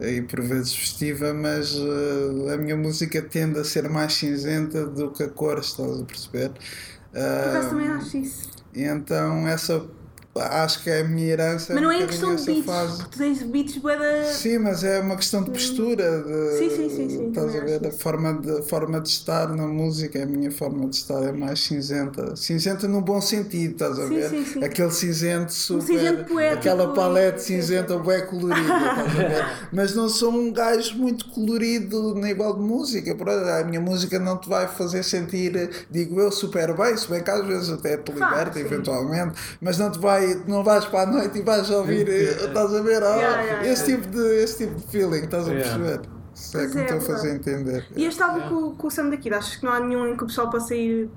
[0.00, 5.12] e por vezes festiva, mas eh, a minha música tende a ser mais cinzenta do
[5.12, 6.50] que a cor, estás a perceber?
[7.14, 8.50] Ah, também acho isso.
[8.74, 9.86] então essa
[10.34, 11.74] acho que é a minha herança.
[11.74, 12.96] Mas não um é em questão de beats, fase.
[12.98, 14.24] porque tu tens beats bué da...
[14.24, 16.22] Sim, mas é uma questão de postura.
[16.22, 17.86] De, Sim, sim, sim, sim, Estás a ver?
[17.86, 21.60] A forma de, forma de estar na música, a minha forma de estar é mais
[21.60, 22.34] cinzenta.
[22.36, 24.30] Cinzenta no bom sentido, estás a Sim, ver?
[24.30, 24.64] sim, sim.
[24.64, 25.86] Aquele cinzento super.
[25.86, 29.44] cinzento poético aquela e- palete cinzenta bem colorida, estás a ver?
[29.72, 33.12] Mas não sou um gajo muito colorido no nível de música.
[33.60, 37.30] A minha música não te vai fazer sentir, digo eu, super bem, se bem que
[37.30, 38.60] às vezes até te Ah, liberta sim.
[38.60, 42.12] eventualmente, mas não te vai, não vais para a noite e vais ouvir, É.
[42.46, 43.02] estás a ver?
[43.02, 44.02] Ah, Yeah, yeah, esse, yeah.
[44.06, 45.78] Tipo de, esse tipo de feeling, estás a Yeah.
[45.78, 46.08] perceber?
[46.34, 47.86] Isso é que me é, estou a é fazer entender.
[47.94, 50.24] E este álbum com, com o Sam daqui, achas que não há nenhum em que
[50.24, 51.08] o pessoal possa ir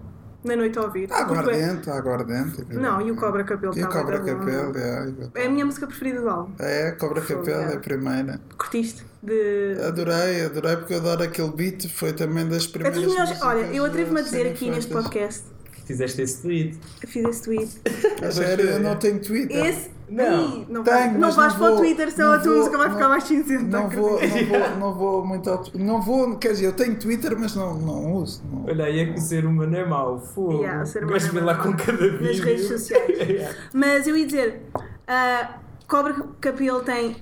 [0.43, 1.07] na noite a ouvir?
[1.11, 1.39] Há bué.
[1.39, 2.65] aguardente, há aguardente.
[2.69, 4.19] Não, e o Cobra Capel E o Cobra.
[4.19, 6.51] Capel, yeah, É a minha música preferida do álbum.
[6.59, 7.75] é, Cobra Capel é yeah.
[7.75, 8.41] a primeira.
[8.57, 9.05] Curtiste?
[9.23, 9.77] De...
[9.87, 13.29] Adorei, adorei porque eu adoro aquele beat, foi também das É primeiras dos melhores.
[13.31, 15.43] músicas Olha, eu atrevo-me a dizer aqui neste podcast,
[15.85, 16.79] Fizeste esse tweet.
[17.01, 17.81] eu fiz esse tweet.
[18.25, 19.65] A sério, eu não tenho Twitter.
[19.65, 19.91] Esse.
[20.07, 20.65] Não.
[20.69, 22.89] Não, Tenho, vais, não vais não para o Twitter, senão não a tua música vai
[22.89, 23.63] ficar não- mais cinzenta.
[23.63, 27.35] Não vou, não vou, não vou muito ao, Não vou, quer dizer, eu tenho Twitter,
[27.39, 28.43] mas não, não uso.
[28.51, 28.65] Não.
[28.65, 30.19] Olha, aí é que o ser humano é mau.
[30.19, 30.59] Fogo.
[30.61, 32.21] Yeah, o ser humano Gosto é de ver lá com cada vídeo.
[32.27, 33.17] Nas redes sociais.
[33.27, 33.55] Yeah.
[33.73, 34.61] Mas eu ia dizer,
[35.07, 35.55] ah,
[35.87, 37.15] Cobra Capel tem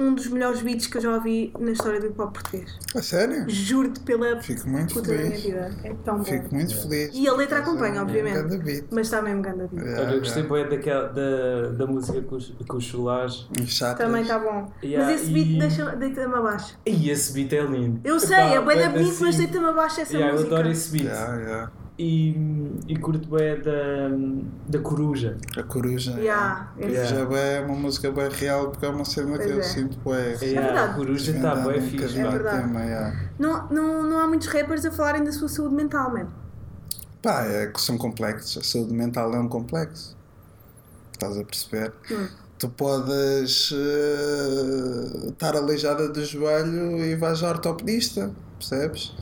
[0.00, 2.78] um dos melhores beats que eu já ouvi na história do hip hop português.
[2.94, 3.44] A sério?
[3.48, 5.42] Juro-te pela Fico muito puta da minha feliz.
[5.44, 5.70] vida.
[5.84, 6.24] É tão bom.
[6.24, 7.10] Fico muito feliz.
[7.14, 8.32] E a letra acompanha, É um obviamente.
[8.34, 8.84] grande beat.
[8.90, 9.82] Mas está mesmo grande a beat.
[9.84, 10.68] Yeah, Olha, eu gostei yeah.
[10.68, 13.46] bem daquela, da, da música com os, com os chulares.
[13.96, 14.72] Também está bom.
[14.82, 16.78] Yeah, mas esse beat e- deixa- deita-me abaixo.
[16.86, 18.00] E esse beat é lindo.
[18.04, 19.38] Eu sei, Epá, é bem da bonito, mas assim.
[19.38, 20.54] deita-me abaixo essa Yeah, eu música.
[20.54, 21.04] adoro esse beat.
[21.04, 21.72] Yeah, yeah.
[22.02, 22.34] E,
[22.88, 24.08] e curto bem da,
[24.68, 25.36] da coruja.
[25.54, 26.12] A coruja.
[26.12, 27.38] Yeah, A esse- coruja Yeah.
[27.38, 29.62] é uma música bem real porque é uma cena que Pois eu é.
[29.62, 30.14] sinto bem.
[30.48, 30.90] Yeah, verdade.
[30.92, 32.18] A coruja está bem fixe.
[32.18, 32.62] É verdade.
[32.62, 33.20] tema, yeah.
[33.38, 36.32] Não, não, não há muitos rappers a falarem da sua saúde mental, mano.
[37.20, 38.56] Pá, é que são complexos.
[38.56, 40.16] A saúde mental é um complexo.
[41.12, 41.92] Estás a perceber?
[42.10, 42.28] Hum.
[42.58, 49.14] Tu podes eh, estar aleijada do joelho e vais ao ortopedista, percebes?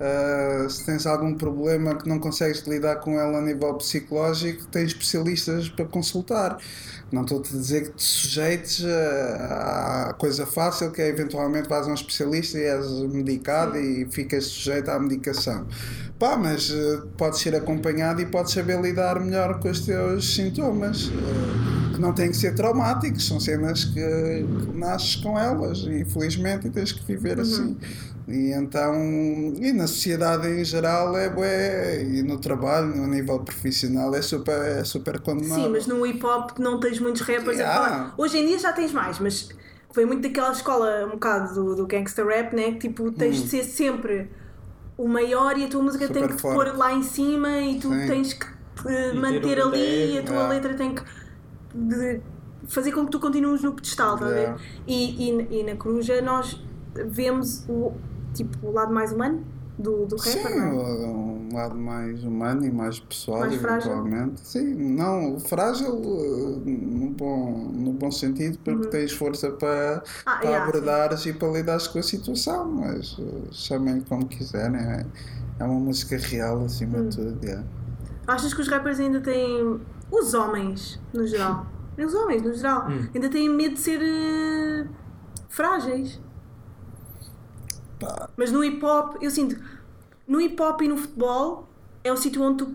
[0.00, 4.92] Eh, se tens algum problema que não consegues lidar com ela a nível psicológico, tens
[4.92, 6.58] especialistas para consultar.
[7.10, 11.90] Não estou-te a dizer que te sujeites à coisa fácil, que é eventualmente vais a
[11.90, 15.66] um especialista e és medicado e ficas sujeito à medicação.
[16.18, 21.10] Pá, mas eh, podes ser acompanhado e podes saber lidar melhor com os teus sintomas,
[21.10, 26.66] eh, que não têm que ser traumáticos, são cenas que, que nasces com elas, infelizmente,
[26.66, 27.76] e tens que viver assim.
[28.28, 28.94] E então,
[29.58, 34.60] e na sociedade em geral é bué, e no trabalho, no nível profissional, é super,
[34.80, 35.64] é super condenável.
[35.64, 37.70] Sim, mas no hip hop não tens muitos rappers Yeah.
[37.80, 38.14] a falar.
[38.18, 39.48] Hoje em dia já tens mais, mas
[39.92, 42.72] foi muito daquela escola um bocado do, do gangster rap, né?
[42.72, 44.30] Que tipo, tens de ser sempre
[44.98, 46.26] o maior e a tua música tem Hum.
[46.26, 46.54] Super que te forte.
[46.70, 48.06] pôr lá em cima e tu Sim.
[48.08, 50.54] tens que te um manter ali e a tua Yeah.
[50.54, 51.02] letra tem que
[51.74, 52.20] de
[52.66, 54.40] fazer com que tu continues no pedestal, estás a ver?
[54.42, 54.60] Yeah.
[54.86, 56.62] E, e, e na Coruja nós
[57.06, 57.92] vemos o,
[58.38, 59.44] tipo, o lado mais humano
[59.78, 61.06] do, do Sim, rapper, não é?
[61.06, 63.92] um lado mais humano e mais pessoal, Mais frágil.
[63.92, 64.40] eventualmente.
[64.46, 70.02] Sim, não, frágil eh, no bom, no bom sentido, porque tens força para, Uhum.
[70.26, 74.76] Ah, para yeah, abordares e para lidares com a situação, mas eh, chamem como quiserem.
[74.80, 75.06] É,
[75.60, 77.08] é uma música real acima Hum.
[77.08, 77.44] de tudo.
[77.44, 77.64] yeah.
[78.26, 79.80] Achas que os rappers ainda têm.
[80.10, 81.66] Os homens, no geral.
[81.98, 82.88] Os homens, no geral.
[82.88, 83.08] Hum.
[83.14, 84.00] Ainda têm medo de ser.
[84.02, 84.86] eh,
[85.48, 86.20] frágeis.
[87.98, 89.56] Pá, Mas no hip hop, eu sinto.
[90.26, 91.68] No hip hop e no futebol
[92.04, 92.74] é o sítio onde tu.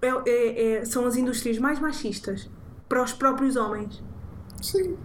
[0.00, 2.50] é- é- é- são as indústrias mais machistas
[2.88, 4.02] para os próprios homens.
[4.60, 4.96] sim,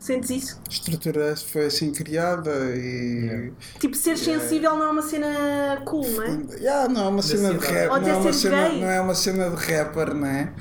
[0.00, 0.60] Sentes isso?
[0.66, 3.24] a estrutura foi assim criada e.
[3.26, 3.50] Yeah.
[3.80, 6.38] Tipo, ser sensível não é uma cena cool, não é?
[6.60, 7.72] Yeah, não é uma cena de cidade.
[7.74, 8.80] rap, Ou não é, até uma ser cena, gay.
[8.80, 10.52] não é uma cena de rapper, né?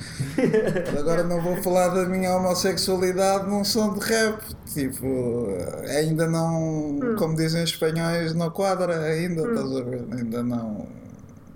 [1.00, 4.42] Agora não vou falar da minha homossexualidade num som de rap.
[4.74, 5.48] Tipo,
[5.88, 7.16] ainda não, Hum.
[7.18, 10.06] como dizem os espanhóis, não quadra ainda, estás a ver?
[10.12, 10.88] Ainda não.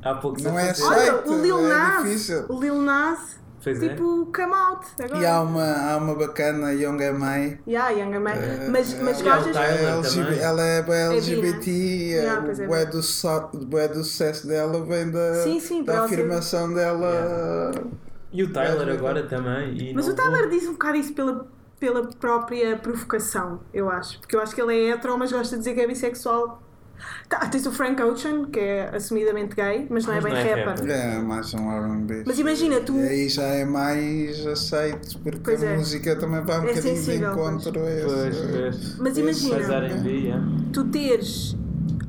[0.03, 0.83] Há pouco Não é assim.
[0.83, 2.03] Olha, Aceito, o Lil é Nas.
[2.03, 2.45] difícil.
[2.49, 3.89] O Lil Nas Pois é.
[3.89, 5.19] tipo come out agora.
[5.21, 7.59] E há uma, há uma bacana, Young MI.
[7.67, 9.55] Yeah, Young and Eh, mas mas ela- gajas.
[9.55, 14.83] Tyler é ela é LGBT, Yeah, pois é, o bué do, so- do sucesso dela
[14.85, 17.71] vem da, Sim, sim, da ela ser- afirmação dela.
[18.33, 19.77] E o Tyler É, agora também.
[19.77, 21.45] e Mas não o Tyler diz um bocado isso pela,
[21.79, 24.19] pela própria provocação, eu acho.
[24.19, 26.61] Porque eu acho que ele é hetero, mas gosta de dizer que é bissexual.
[27.29, 30.39] Tá, tens o Frank Ocean, que é assumidamente gay, mas não Mas é bem não
[30.39, 30.67] é rapper.
[30.67, 30.89] rapper.
[30.91, 32.23] É mais um R&B.
[32.27, 35.77] Mas imagina, tu- E aí já é mais aceito, porque Pois a é.
[35.77, 38.05] música também vai um É bocadinho de sensível, encontro a esse.
[38.05, 38.97] Pois, pois.
[38.99, 39.57] Mas imagina,
[40.07, 40.45] yeah.
[40.73, 41.55] tu teres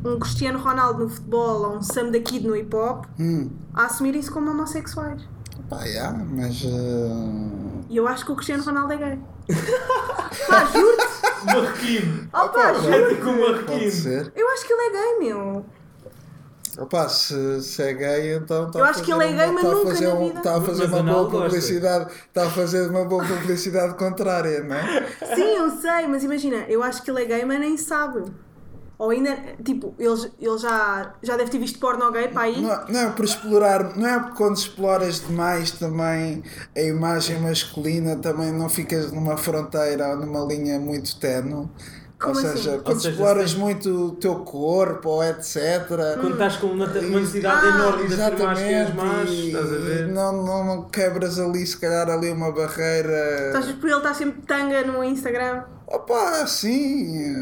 [0.04, 3.84] um Cristiano Ronaldo no futebol ou um Sam da Kid no hip hop Hum, a
[3.86, 5.22] assumir isso como homossexuais.
[5.70, 6.62] pá, yeah, mas.
[6.64, 9.18] eh, E eu acho que o Cristiano Ronaldo é gay.
[10.48, 11.11] Pá, juro-te!
[11.46, 12.28] Marroquino!
[12.32, 14.32] Juro Gente com marroquino!
[14.34, 15.66] Eu acho que ele é gay, meu.
[16.78, 19.50] Opa, se, se é gay, então está Eu a acho que fazer ele é gay,
[19.50, 20.38] uma- mas está a nunca fazer na um- vida.
[20.38, 21.36] Está a fazer Mas uma boa gosta.
[21.44, 22.10] publicidade.
[22.28, 25.06] Está a fazer uma boa publicidade contrária, não é?
[25.34, 28.24] Sim, eu sei, mas imagina, eu acho que ele é gay, mas nem sabe.
[29.02, 32.62] Ou ainda, tipo, ele, ele já, já deve ter visto porno gay para aí.
[32.62, 36.40] Não, não é por explorar, não é porque quando exploras demais também
[36.76, 41.66] a imagem masculina também não ficas numa fronteira ou numa linha muito tenue.
[42.16, 42.56] Como ou assim?
[42.58, 45.56] seja, Ou quando seja, exploras muito o teu corpo ou etc.
[46.20, 49.76] Quando estás com uma, necessidade Ah, enorme de afirmar que és macho, e estás a
[49.78, 50.06] ver?
[50.06, 53.48] não, não, não quebras ali se calhar ali uma barreira.
[53.48, 55.64] Estás por ele estar sempre tanga no Instagram.
[55.88, 57.34] Opa, sim.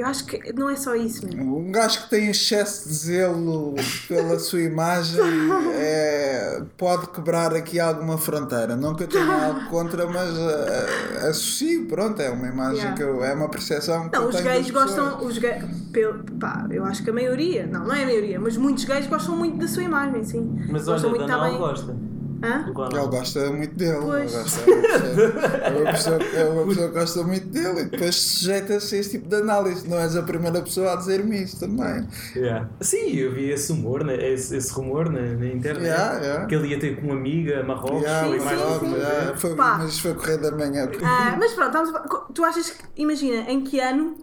[0.00, 1.44] Eu acho que não é só isso, meu.
[1.58, 3.74] Um gajo que tem excesso de zelo
[4.08, 5.20] pela sua imagem
[5.76, 8.74] é, pode quebrar aqui alguma fronteira.
[8.74, 12.96] Não que eu tenha algo contra, mas eh, associo, pronto, é uma imagem Yeah.
[12.96, 15.22] que eu, é uma percepção que Não, eu os tenho gays gostam.
[15.22, 18.56] Os gays, pelo, pá, eu acho que a maioria, não, não é a maioria, mas
[18.56, 20.56] muitos gays gostam muito da sua imagem, sim.
[20.70, 21.58] Mas gostam olha, muito também.
[21.58, 21.94] gosta.
[22.42, 22.64] Hã?
[22.66, 22.72] Ele
[23.08, 23.96] gosta muito dele.
[23.96, 24.32] ele Pois.
[24.32, 28.94] gosta- é uma pessoa- é uma pessoa- é que gosta muito dele e depois sujeita-se
[28.94, 29.86] a esse tipo de análise.
[29.88, 32.08] Não és a primeira pessoa a dizer-me isso também.
[32.34, 32.68] Yeah.
[32.80, 34.14] Sim, eu vi esse humor, né?
[34.16, 35.84] esse, esse rumor na, na internet.
[35.86, 36.46] Yeah, yeah.
[36.46, 38.94] Que ele ia ter com uma amiga, Marrocos, Yeah, sim, mais sim, sim.
[38.94, 40.88] yeah, foi- mas foi correr da manhã.
[41.02, 44.16] Ah, mas pronto, a tu achas que, imagina, em que ano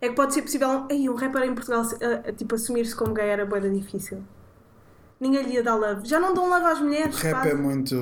[0.00, 3.28] é que pode ser possível ei, um rapper em Portugal ah, tipo, assumir-se como gay
[3.28, 4.22] era boeda difícil?
[5.18, 6.06] Ninguém lhe ia dar love.
[6.06, 7.16] Já não dão love às mulheres.
[7.16, 7.48] Rap quase.
[7.50, 7.94] é muito.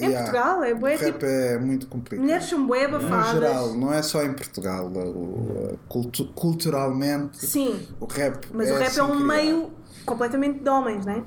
[0.00, 2.24] Em Portugal, é bué, Rap tipo, é muito complicado.
[2.24, 3.30] mulheres são bué No abafadas.
[3.32, 4.86] geral, não é só em Portugal.
[4.92, 9.26] o- cultu- culturalmente, Sim, o rap mas é o rap assim é um criado.
[9.26, 9.70] meio
[10.04, 11.22] completamente de homens, não é?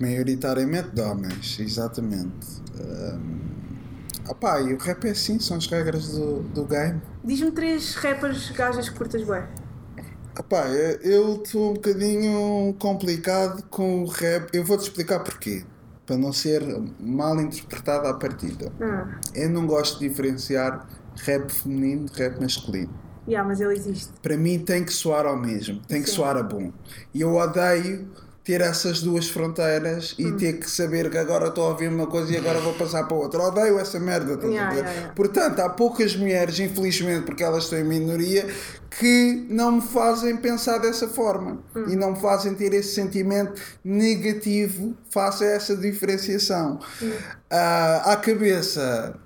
[0.00, 2.60] Maioritariamente de homens, exatamente.
[2.78, 7.00] Um, opá, e o rap é assim, são as regras do, do game.
[7.24, 9.48] Diz-me três rappers gajas que curtas bué.
[10.38, 14.50] Opá, eu- eu estou um bocadinho complicado com o rap.
[14.54, 15.64] Eu vou-te explicar porquê.
[16.04, 16.62] Para não ser
[17.00, 18.70] mal interpretado à partida.
[18.80, 22.90] Ah, Eu não gosto de diferenciar rap feminino de rap masculino.
[23.26, 24.12] yeah, mas ele existe.
[24.22, 26.14] Para mim tem que soar ao mesmo, tem que Sim.
[26.16, 26.70] soar a bom.
[27.12, 28.08] E eu odeio
[28.46, 30.36] ter essas duas fronteiras e Hum.
[30.36, 33.16] ter que saber que agora estou a ouvir uma coisa e agora vou passar para
[33.16, 33.42] outra.
[33.42, 34.34] Odeio essa merda.
[34.34, 34.78] estás a Yeah, ver?
[34.82, 35.14] yeah, yeah.
[35.14, 38.46] Portanto, há poucas mulheres, infelizmente, porque elas estão em minoria,
[38.98, 41.84] que não me fazem pensar dessa forma Hum.
[41.88, 46.78] e não me fazem ter esse sentimento negativo face a essa diferenciação.
[47.02, 47.12] Hum.
[47.50, 49.16] Ah, à cabeça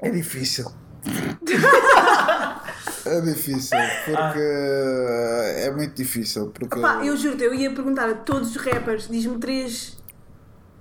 [0.00, 0.70] é difícil.
[3.04, 6.50] É difícil, porque é muito difícil.
[6.50, 10.00] Porque Opa, eu juro-te, eu ia perguntar a todos os rappers, diz-me três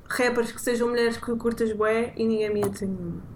[0.07, 3.30] rappers que sejam mulheres que curtas bué e ninguém me ia dizer nenhuma.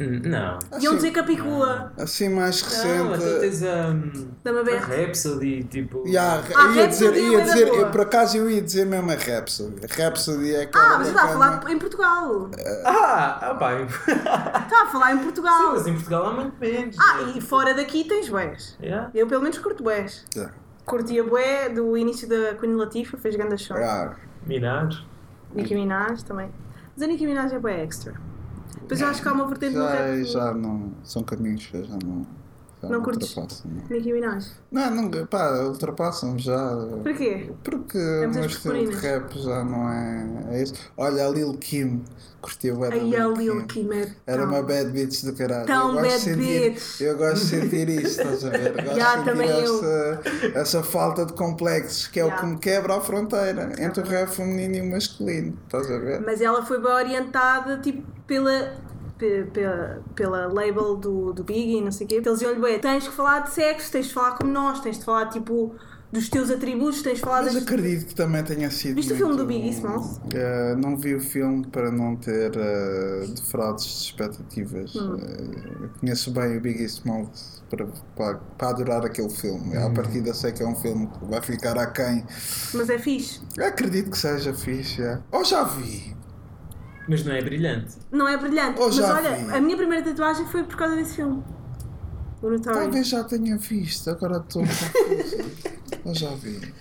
[0.00, 0.58] Hum, Não.
[0.80, 3.22] Iam dizer Capicua, assim mais Não, recente.
[3.28, 3.94] então tens a,
[4.42, 4.80] da a.
[4.80, 6.02] Rhapsody, tipo.
[6.08, 8.62] Yeah, Ah, eu ia dizer, Rhapsody ia é da dizer eu, por acaso eu ia
[8.62, 9.76] dizer mesmo a Rhapsody.
[9.84, 12.50] A Rhapsody é Ah, aquela mas eu estava a falar em Portugal.
[12.86, 15.72] Ah, ah pá, em- Estava a falar em Sim, Portugal.
[15.72, 16.96] mas em Portugal há muito menos.
[16.98, 17.32] Ah, né?
[17.36, 18.78] e fora daqui tens bués.
[18.82, 19.10] Yeah.
[19.14, 20.24] Eu pelo menos curto bués.
[20.34, 20.54] Yeah.
[20.86, 23.76] Curtia bué do início da Queen Latifah, fez grande show.
[23.76, 25.04] Ah, Minaj.
[25.54, 26.50] Nicki Minaj também.
[26.96, 28.14] Mas a Nicki Minaj é bué extra.
[28.90, 30.24] Depois eu acho que há uma vertente no já, rap.
[30.24, 30.92] já não.
[31.04, 32.26] São caminhos que já não.
[32.82, 33.36] Já Não curtes?
[33.36, 33.46] Não,
[33.90, 34.46] Nicki Minaj.
[34.72, 36.76] não, não pá, ultrapassam já.
[37.02, 37.50] Porquê?
[37.62, 40.74] Porque É o meu estilo de rap já não é, é isso.
[40.96, 42.02] Olha, a Lil Kim,
[42.40, 45.66] curti o Aí a Lil Kim é Era uma bad bitch do caralho.
[45.66, 47.00] Tão eu bad sentir, bitch.
[47.02, 48.68] Eu gosto de sentir isso, estás a ver?
[48.78, 49.76] Eu Gosto Já, de sentir também eu.
[49.78, 50.20] essa,
[50.54, 52.34] essa falta de complexos, que é Já.
[52.34, 55.98] o que me quebra a fronteira entre o rap feminino e o masculino, estás a
[55.98, 56.22] ver?
[56.22, 58.89] Mas ela foi bem orientada tipo, pela, pe-
[60.14, 62.22] pela, label do, do Biggie, não sei o quê.
[62.24, 65.04] Eles iam-lhe bem, tens que falar de sexo, tens de falar como nós, tens de
[65.04, 65.74] falar tipo
[66.12, 67.44] dos teus atributos, tens falado.
[67.44, 68.96] Mas das- acredito que também tenha sido.
[68.96, 70.20] Viste o filme do Biggie Smalls?
[70.34, 74.94] Eh, não vi o filme para não ter uh, defraudes de expectativas.
[74.96, 75.16] Hum.
[75.82, 79.76] Eu conheço bem o Biggie Smalls para, para, para adorar aquele filme.
[79.76, 82.24] À partida sei que é um filme que vai ficar aquém.
[82.74, 83.40] Mas é fixe.
[83.60, 85.00] Acredito que seja fixe.
[85.00, 85.20] é.
[85.30, 86.16] Ou já vi.
[87.10, 87.96] Mas não é brilhante.
[88.12, 88.78] Não é brilhante.
[88.80, 89.52] Oh, mas já olha, vi.
[89.52, 91.42] a minha primeira tatuagem foi por causa desse filme.
[92.40, 92.62] Notorious.
[92.84, 94.62] Talvez já tenha visto, agora estou.
[96.04, 96.72] Ou já vi.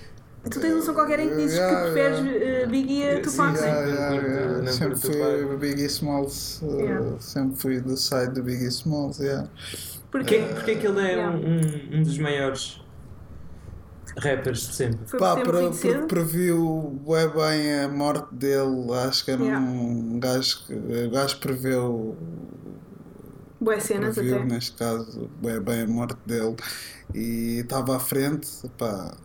[0.50, 2.66] Tu tens um som qualquer em que dizes Yeah, que preferes yeah.
[2.66, 3.58] uh, Biggie a Tupac.
[3.60, 4.58] Yeah, yeah, yeah.
[4.62, 6.62] não Sempre fui Biggie Smalls.
[6.64, 7.20] uh, Yeah.
[7.20, 9.20] Sempre fui do side do Biggie Smalls.
[9.20, 9.50] Yeah.
[10.12, 11.36] Porquê, porque é que ele é Yeah.
[11.36, 12.82] um, um, um dos maiores
[14.20, 15.00] rappers de sempre?
[15.08, 16.08] Foi Pá, para, cedo.
[16.08, 19.66] previu bué bem a morte dele, acho que era Yeah.
[19.66, 22.18] um gajo que o gajo preveu,
[23.62, 24.46] Boas cenas previu até.
[24.46, 26.56] neste caso bué bem a morte dele
[27.14, 29.16] e estava à frente, pá,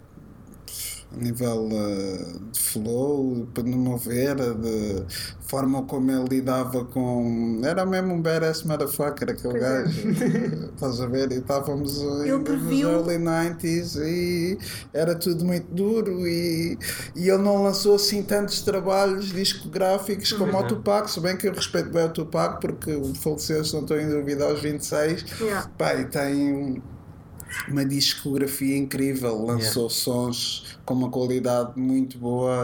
[1.16, 5.04] a nível eh, de flow, para no meu ver, de
[5.40, 7.60] forma como ele lidava com.
[7.64, 9.82] Era mesmo um badass motherfucker, aquele Pois é.
[9.84, 10.08] gajo.
[10.74, 11.30] Estás a ver?
[11.32, 11.98] E estávamos
[12.44, 14.58] previu- nos early 90s e
[14.92, 16.78] era tudo muito duro e,
[17.14, 20.68] e ele não lançou assim tantos trabalhos discográficos como o Uhum.
[20.68, 24.08] Tupac, se bem que eu respeito bem o Tupac porque faleceu, se não estou em
[24.08, 25.24] dúvida, aos 26.
[25.40, 25.70] Yeah.
[26.00, 26.82] E tem
[27.68, 32.54] uma discografia incrível, lançou sons com uma qualidade muito boa,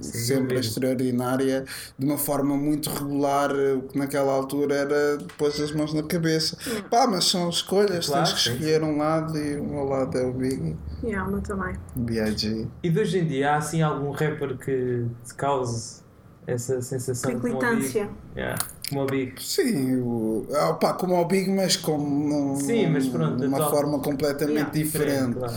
[0.00, 0.60] Sem sempre dúvida.
[0.60, 1.64] extraordinária,
[1.98, 6.56] de uma forma muito regular, o que naquela altura era depois as mãos na cabeça.
[6.90, 10.16] Pá, mas são escolhas, Claro, tens que sim, escolher um lado e o meu lado
[10.18, 11.76] é o Biggie, Yeah, o meu também.
[11.94, 12.66] B.I.G.
[12.82, 16.00] E de hoje em dia há assim algum rapper que te cause
[16.44, 17.42] essa sensação Big?
[17.42, 18.10] Periclitância.
[18.36, 18.58] Yeah,
[18.88, 19.42] como o Big.
[19.42, 23.68] Sim, o, ah, pá, como ao Big, mas com um- Sim, mas pronto, de uma
[23.70, 25.34] forma completamente Yeah, diferente.
[25.38, 25.54] Claro.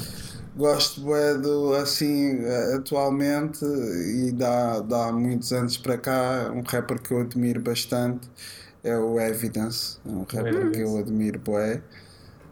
[0.56, 7.02] Gosto bué do assim eh, atualmente e dá, dá muitos anos para cá um rapper
[7.02, 8.30] que eu admiro bastante
[8.84, 11.82] é o Evidence, é um rapper que eu admiro bué,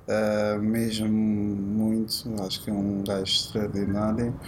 [0.08, 2.13] eh, mesmo muito,
[2.44, 4.39] acho que é um gajo extraordinário.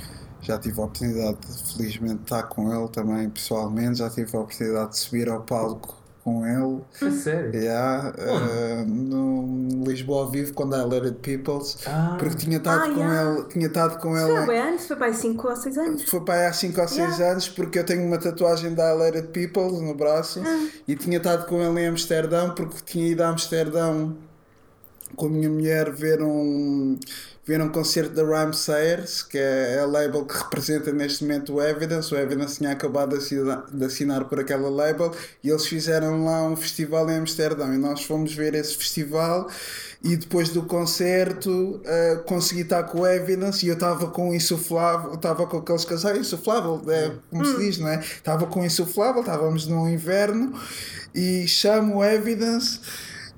[0.41, 4.91] Já tive a oportunidade de felizmente estar com ele também pessoalmente, já tive a oportunidade
[4.91, 6.81] de subir ao palco com ele.
[7.01, 7.53] A sério?
[7.59, 12.93] Yeah, eh, no Lisboa ao vivo quando Let It Peoples Ah, porque tinha estado Ah,
[12.93, 13.31] com yeah.
[13.39, 15.77] ele tinha estado com Foi há ele bem anos, foi para aí 5 ou 6
[15.77, 16.03] anos.
[16.09, 17.31] foi para aí há 5 ou 6 Yeah.
[17.31, 20.67] anos porque eu tenho uma tatuagem da Highlighted People no braço Ah.
[20.87, 24.15] e tinha estado com ele em Amsterdão porque tinha ido a Amsterdão
[25.15, 26.97] com a minha mulher ver um
[27.45, 31.61] ver um concerto da Rhyme Sayers que é a label que representa neste momento o
[31.61, 32.13] Evidence.
[32.13, 35.11] O Evidence tinha acabado de assinar, por aquela label
[35.43, 37.73] e eles fizeram lá um festival em Amsterdão.
[37.73, 39.49] E nós fomos ver esse festival
[40.03, 44.35] e depois do concerto eh, consegui estar com o Evidence e eu estava com o
[44.35, 47.99] insuflável, estava com aqueles casais, insuflável, é, como se diz, não é?
[47.99, 50.59] Estava com o insuflável, estávamos no inverno
[51.13, 52.79] e chamo o Evidence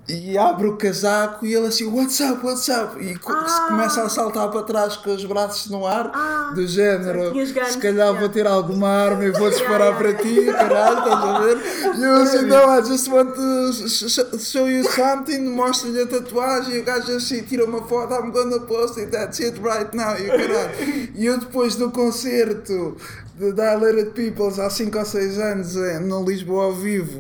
[0.08, 3.02] e abro o casaco e ele assim, what's up, what's up?
[3.02, 3.68] E Ah.
[3.70, 6.52] começa a saltar para trás com os braços no ar, Ah.
[6.54, 8.34] do género, se calhar vou yeah.
[8.34, 11.58] ter alguma arma e vou disparar Yeah, para ti, caralho, estás a ver?
[11.98, 16.08] E eu assim, não, I just want to sh- sh- show you something, mostra-lhe a
[16.08, 19.96] tatuagem, e o gajo assim tira uma foto, I'm gonna post it, that's it right
[19.96, 21.10] now, e caralho.
[21.16, 22.98] E eu depois do concerto
[23.38, 27.20] de Dilated Peoples há 5 ou 6 anos eh, no Lisboa ao vivo,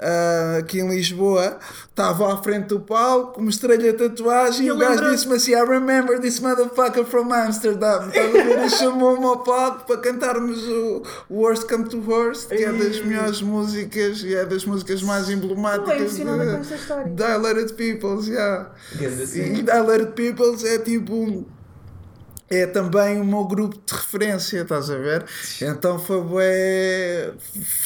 [0.00, 1.58] ah, aqui em Lisboa,
[1.90, 6.18] estava à frente do palco, mostrei-lhe a tatuagem e o gajo disse-me assim: I remember
[6.18, 8.08] this motherfucker from Amsterdam.
[8.08, 8.64] Estás a ver?
[8.64, 13.42] E chamou-me ao palco para cantarmos o Worst Come to Worst, que é das melhores
[13.42, 17.04] músicas e é das músicas mais emblemáticas emocionada com de história.
[17.04, 18.26] Dilated Peoples.
[18.26, 18.70] Yeah.
[19.00, 19.62] E.
[19.62, 21.46] Dilated Peoples é tipo.
[22.52, 25.24] É também o meu grupo de referência, estás a ver?
[25.62, 27.30] Então foi bué.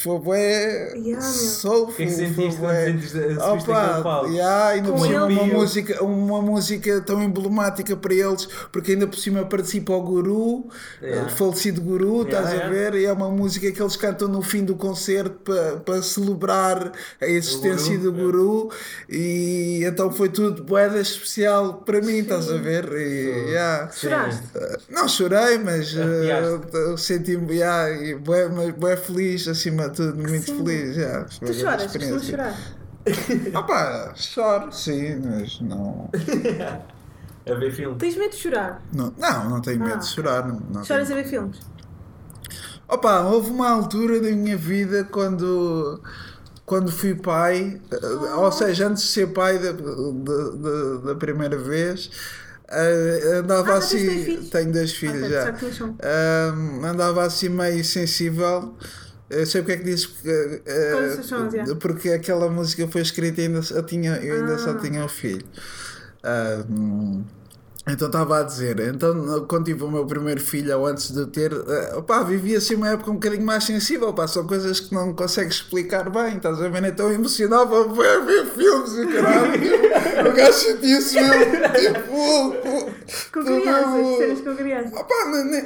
[0.02, 0.94] Foi bué.
[0.96, 1.92] Yeah, soulful.
[1.92, 5.34] O que é que sentiste quando bué- sentiste- Opa, yeah, ainda por cima ele?
[5.34, 10.66] uma música, uma música tão emblemática para eles, porque ainda por cima participa o Guru,
[11.02, 11.26] Yeah.
[11.26, 12.70] o falecido Guru, Yeah, estás a yeah.
[12.90, 12.94] ver?
[13.02, 17.26] E é uma música que eles cantam no fim do concerto para, para celebrar a
[17.26, 18.70] existência Guru, do Guru,
[19.10, 22.90] e então foi tudo boeda especial para mim, estás a ver?
[22.94, 23.90] E, yeah.
[23.92, 24.53] Choraste?
[24.88, 30.44] Não chorei, mas uh, eu senti-me yeah, e mas bué feliz, acima de tudo, muito
[30.50, 30.56] Sim.
[30.64, 30.96] feliz.
[30.96, 31.92] Yeah, Tu choras?
[31.92, 32.54] Costumas chorar?
[33.54, 36.08] Opa, choro, sim, mas não.
[37.46, 37.96] A ver filme.
[37.98, 38.80] Tens medo de chorar?
[38.92, 39.98] Não, não, não tenho medo Ah.
[39.98, 40.46] de chorar.
[40.48, 41.20] Não, não Choras tenho.
[41.20, 41.58] a ver filmes?
[42.88, 46.00] Opa, houve uma altura da minha vida quando,
[46.64, 51.56] quando fui pai, eh, ou seja, antes de ser pai da, da, da- da primeira
[51.58, 52.10] vez,
[52.74, 54.48] Ah, andava Ah, assim.
[54.50, 55.44] Tenho dois filhos já.
[56.84, 58.74] andava assim meio sensível.
[59.30, 59.84] Eu sei porque é que
[61.14, 61.74] seus sons, é?
[61.76, 64.74] porque aquela música foi escrita e ainda só tinha, eu ainda só Ah.
[64.78, 65.44] tinha um filho.
[67.86, 71.26] Então estava a dizer, então quando tive o meu primeiro filho ou antes de eu
[71.26, 74.94] ter, eh, opá, vivi assim uma época um bocadinho mais sensível, pá, são coisas que
[74.94, 76.82] não consegues explicar bem, estás a ver?
[76.84, 77.86] Então emocionava a
[78.20, 82.84] ver filmes e caralho, o gajo sentia-se mesmo, tipo,
[83.32, 84.92] Com tudo- crianças, cenas com crianças.
[84.92, 85.14] Opá,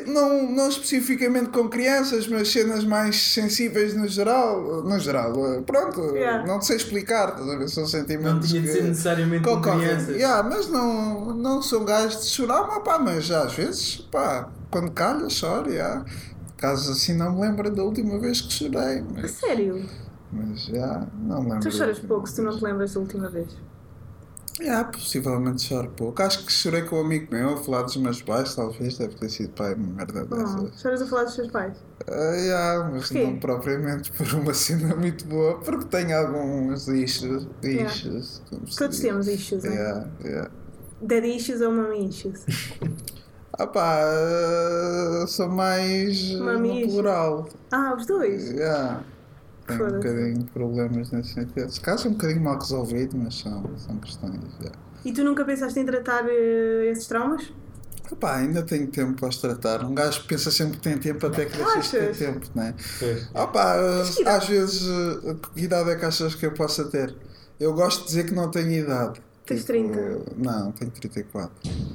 [0.07, 6.01] não, não especificamente com crianças, mas cenas mais sensíveis no geral, no geral, eh, pronto,
[6.17, 6.45] Yeah.
[6.47, 7.69] não sei explicar, estás a ver?
[7.69, 10.09] São Não sentimentos tinha de ser necessariamente com crianças.
[10.17, 14.49] Yeah, mas não, não sou um gajo de chorar, mas, pá, mas às vezes, pá,
[14.71, 15.71] quando calha, choro.
[15.71, 16.05] Yeah.
[16.57, 18.99] Caso assim, não me lembro da última vez que chorei.
[18.99, 19.89] A Mas, sério?
[20.33, 21.71] mas já, não me lembro.
[21.71, 23.57] Tu choras pouco se tu não te lembras da última vez.
[24.61, 26.21] Yeah, possivelmente choro pouco.
[26.21, 29.29] Acho que chorei com um amigo meu a falar dos meus pais, talvez, deve ter
[29.29, 30.81] sido pai, uma merda Oh, dessas.
[30.81, 31.77] choras a falar dos teus pais?
[32.11, 33.25] Ah, yeah, mas Porquê?
[33.25, 37.47] não propriamente por uma cena muito boa, porque tenho alguns issues.
[37.63, 37.89] Yeah.
[37.89, 39.01] issues se Todos diz.
[39.01, 39.63] temos issues?
[39.63, 40.51] Yeah, yeah.
[41.03, 42.45] Issues ou mommy issues?
[43.61, 44.05] Ah pá,
[45.27, 47.49] sou mais Mami no plural.
[47.73, 48.51] Ah, os dois?
[48.53, 49.03] Yeah.
[49.67, 51.69] Tenho um bocadinho de problemas nesse sentido.
[51.71, 54.41] Se calhar sou um bocadinho mal resolvido, mas são, são questões.
[54.61, 54.79] Yeah.
[55.05, 57.53] E tu nunca pensaste em tratar eh, esses traumas?
[58.11, 59.85] Ah pá, ainda tenho tempo para os tratar.
[59.85, 62.75] Um gajo pensa sempre que tem tempo até que deixas de ter tempo, não é?
[62.99, 63.25] Pois.
[63.53, 64.37] Pá, Mas que idade?
[64.37, 67.15] às vezes, eh, que idade é que achas que eu possa ter?
[67.59, 69.21] Eu gosto de dizer que não tenho idade.
[69.49, 70.23] Tens Tipo, 30?
[70.37, 71.51] Não, tenho 34.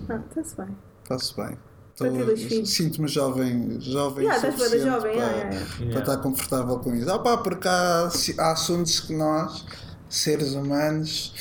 [0.09, 0.77] Ah, está-se bem.
[1.05, 1.57] Faço bem.
[2.35, 2.69] Filhos.
[2.73, 7.11] Sinto-me jovem, jovem Yeah, suficiente jovem, para, yeah, yeah, para estar confortável com isso.
[7.11, 9.63] Ah pá, porque há, há assuntos que nós,
[10.09, 11.35] seres humanos,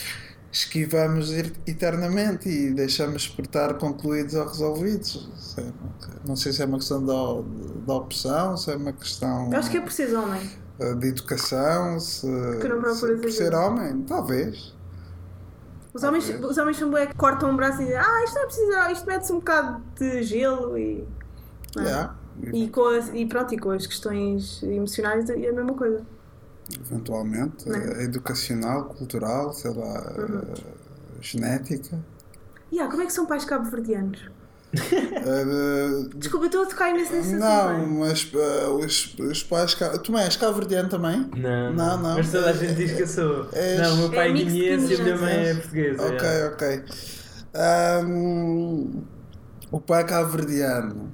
[0.52, 5.26] esquivamos er- eternamente e deixamos por estar concluídos ou resolvidos.
[5.38, 5.72] Sei-
[6.26, 7.14] Não sei se é uma questão da,
[7.86, 10.50] da opção, se é uma questão Eu acho que é por seres homem.
[10.80, 14.74] eh, de educação, se, se por ser homem, talvez.
[15.94, 18.42] Os homens, os homens são bué que cortam um braço e dizem Ah, isto não
[18.42, 21.06] é preciso, isto mete-se um bocado de gelo e...
[21.76, 21.80] é?
[21.82, 22.14] Yeah.
[22.52, 26.02] E, com as, e pronto, e com as questões emocionais é a mesma coisa.
[26.80, 27.76] Eventualmente, Não.
[27.76, 30.40] eh, educacional, cultural, sei lá, Uhum.
[30.40, 30.54] eh,
[31.20, 31.98] genética.
[32.70, 34.30] E ah, como é que são pais cabo-verdianos?
[34.74, 37.86] Eh, Desculpa, estou a tocar imenso nesse não, é?
[37.86, 39.74] mas eh, os, os pais.
[40.02, 41.28] Tu és cabo-verdiano também?
[41.36, 42.16] Não, Não, não.
[42.16, 43.48] Mas toda a gente diz que eu sou.
[43.52, 45.56] És- Não, o meu pai é É guineense e a minha mãe é És?
[45.58, 46.02] portuguesa.
[46.02, 46.54] Ok, yeah.
[46.54, 46.82] ok.
[47.54, 49.02] Ahm,
[49.70, 51.12] o pai cabo-verdiano.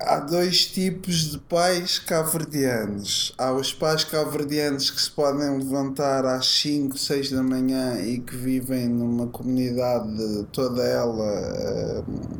[0.00, 3.34] Há dois tipos de pais cabo-verdianos.
[3.36, 8.36] Há os pais cabo-verdianos que se podem levantar às 5, 6 da manhã e que
[8.36, 12.38] vivem numa comunidade toda ela ahm,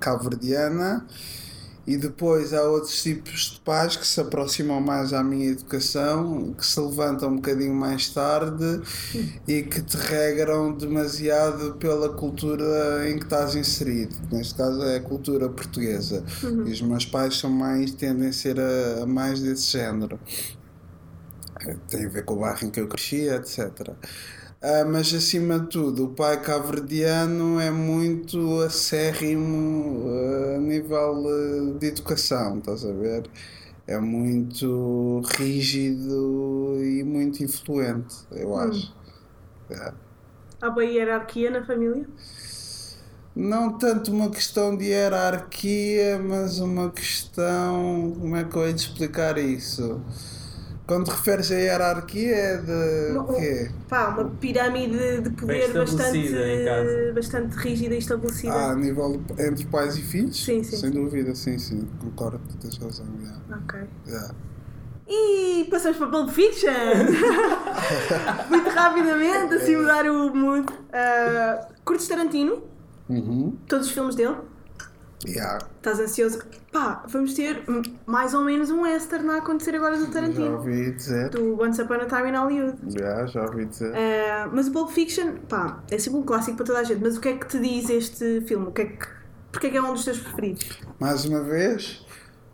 [0.00, 1.06] cabo-verdiana.
[1.86, 6.64] E depois há outros tipos de pais que se aproximam mais à minha educação, que
[6.64, 8.80] se levantam um bocadinho mais tarde
[9.48, 14.14] e que te regram demasiado pela cultura em que estás inserido.
[14.30, 16.24] Neste caso é a cultura portuguesa.
[16.66, 20.18] E os meus pais são mais, tendem a ser a, a mais desse género.
[21.88, 23.90] Tem a ver com o bairro em que eu cresci, etc.
[24.62, 31.78] Ah, mas acima de tudo, o pai cabo-verdiano é muito acérrimo ah, a nível ah,
[31.78, 33.22] de educação, estás a ver?
[33.86, 38.94] É muito rígido e muito influente, eu acho.
[39.70, 39.94] É.
[40.60, 42.06] Há boa hierarquia na família?
[43.34, 48.14] Não tanto uma questão de hierarquia, mas uma questão.
[48.20, 50.02] Como é que eu hei de explicar isso?
[50.90, 53.12] Quando te referes a hierarquia é de.
[53.14, 53.70] Não, quê?
[53.88, 58.52] Pá, uma pirâmide de poder bastante, bastante rígida e estabelecida.
[58.52, 60.44] Ah, a nível de- entre pais e filhos?
[60.44, 61.88] Sim, sim, Sem dúvida, sim, sim.
[62.00, 63.06] Concordo, tens razão.
[63.20, 63.40] Yeah.
[63.62, 63.80] Ok.
[64.08, 64.34] Yeah.
[65.06, 66.72] E passamos para Pulp Fiction!
[68.50, 70.66] Muito rapidamente, assim mudar o mood.
[70.72, 72.64] Uh, curtes Tarantino?
[73.08, 73.56] Uhum.
[73.68, 74.34] Todos os filmes dele?
[75.26, 75.58] Yeah.
[75.76, 76.40] Estás ansioso?
[76.72, 77.62] Pá, vamos ter
[78.06, 80.52] mais ou menos um western a acontecer agora do Já Tarantino.
[80.56, 81.28] ouvi dizer.
[81.30, 82.78] Do Once Upon a Time in Hollywood.
[82.98, 83.90] Já, já ouvi dizer.
[83.90, 87.02] Uh, mas o Pulp Fiction, pá, é sempre um clássico para toda a gente.
[87.02, 88.68] Mas o que é que te diz este filme?
[88.68, 89.06] O que é que,
[89.52, 90.78] porque é que é um dos teus preferidos?
[90.98, 92.06] Mais uma vez,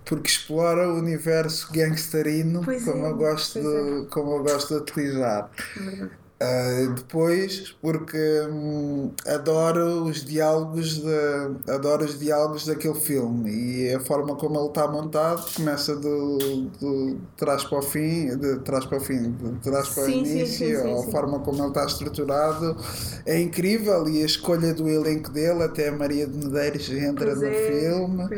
[0.04, 4.80] porque explora o universo gangsterino Pois como, é, eu gosto de, como eu gosto de
[4.80, 5.50] utilizar.
[5.76, 6.25] É verdade.
[6.38, 8.18] Uh, depois, porque
[8.50, 14.68] hum, adoro os diálogos de, adoro os diálogos daquele filme e a forma como ele
[14.68, 16.36] está montado começa do,
[16.78, 20.24] do trás para o fim, de trás para o fim, de trás para o Sim,
[20.26, 22.76] sim, início, sim, sim, a forma como ele está estruturado
[23.24, 27.40] é incrível e a escolha do elenco dele, até a Maria de Medeiros entra Pois
[27.40, 28.28] no é, filme.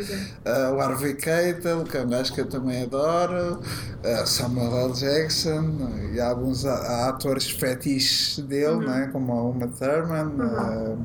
[0.44, 0.68] é.
[0.70, 4.92] Uh, o Harvey Keitel, que é um gajo que eu também adoro, uh, Samuel L.
[4.92, 5.74] Jackson
[6.12, 7.50] e alguns atores
[7.88, 8.80] fetiches dele, Uhum.
[8.86, 9.08] né?
[9.12, 10.98] como a Uma Thurman, uh,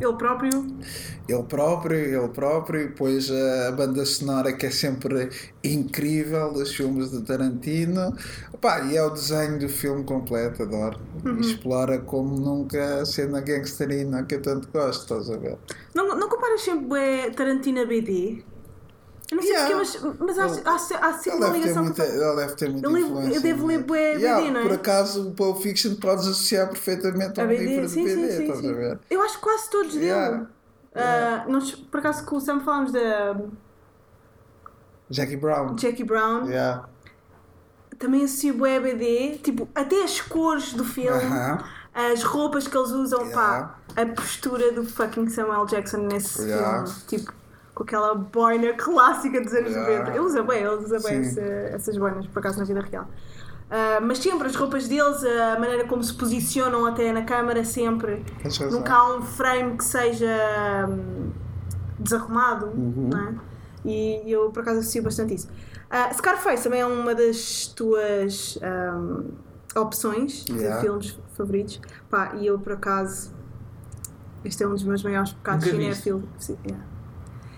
[0.00, 0.66] Ele próprio.
[1.28, 5.28] ele próprio, ele próprio, e depois uh, a banda sonora que é sempre
[5.62, 8.14] incrível dos filmes de Tarantino.
[8.60, 10.98] Pá, e é o desenho do filme completo, adoro.
[11.24, 11.40] Uhum.
[11.40, 15.58] Explora como nunca a cena gangsterina que eu tanto gosto, estás a ver?
[15.94, 18.42] Não, não comparas sempre Tarantino a BD?
[19.30, 19.76] Eu não sei Yeah.
[19.76, 21.84] porquê, mas, mas se- há sempre Ele uma ligação.
[21.84, 23.34] muita, com- ele deve ter muita Eu influência.
[23.36, 24.62] eu devo ler bué Yeah, BD, não é?
[24.64, 28.04] Por acaso o Pulp Fiction podes associar perfeitamente a A um BD, livro de sim,
[28.04, 28.74] BD, sim, sim, estás a sim.
[28.74, 28.98] ver?
[29.08, 30.30] Eu acho que quase todos Yeah.
[30.36, 30.46] dele.
[30.94, 33.36] Ah, nós, por acaso, com o Sam falámos da
[35.08, 35.76] Jackie Brown.
[35.76, 36.84] Jackie Brown, Yeah.
[37.98, 41.62] também associo bué a BD, tipo, até as cores do filme, Aham.
[41.94, 43.34] as roupas que eles usam, Yeah.
[43.34, 46.84] pá, a postura do fucking Samuel Jackson nesse Yeah.
[46.86, 47.32] filme, tipo,
[47.80, 49.90] com aquela boina clássica dos anos Yeah.
[50.04, 50.10] 90.
[50.10, 53.08] Ele usa bem, ele usa bem essa- essas boinas, por acaso, na vida real.
[53.70, 58.22] Ah, mas sempre as roupas deles, a maneira como se posicionam até na câmara, sempre.
[58.70, 61.30] Nunca há um frame que seja hum,
[61.98, 63.08] desarrumado, Uhum.
[63.10, 63.34] não é?
[63.84, 65.48] E eu por acaso associo bastante isso.
[65.88, 68.58] Ah, Scarface também é uma das tuas
[68.94, 69.30] hum,
[69.74, 70.76] opções Yeah.
[70.76, 71.80] de filmes favoritos.
[72.10, 73.32] Pá, e eu por acaso.
[74.44, 75.64] Este é um dos meus maiores pecados.
[75.64, 75.78] Sim,
[76.66, 76.82] yeah.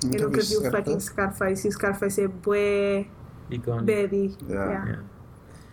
[0.07, 0.71] Nunca Eu nunca vi o Scarface?
[0.85, 3.07] fucking Scarface e o Scarface é bué
[3.51, 3.85] Icónico.
[3.85, 4.37] baby.
[4.49, 4.71] Yeah.
[4.71, 4.85] Yeah.
[4.87, 5.03] Yeah.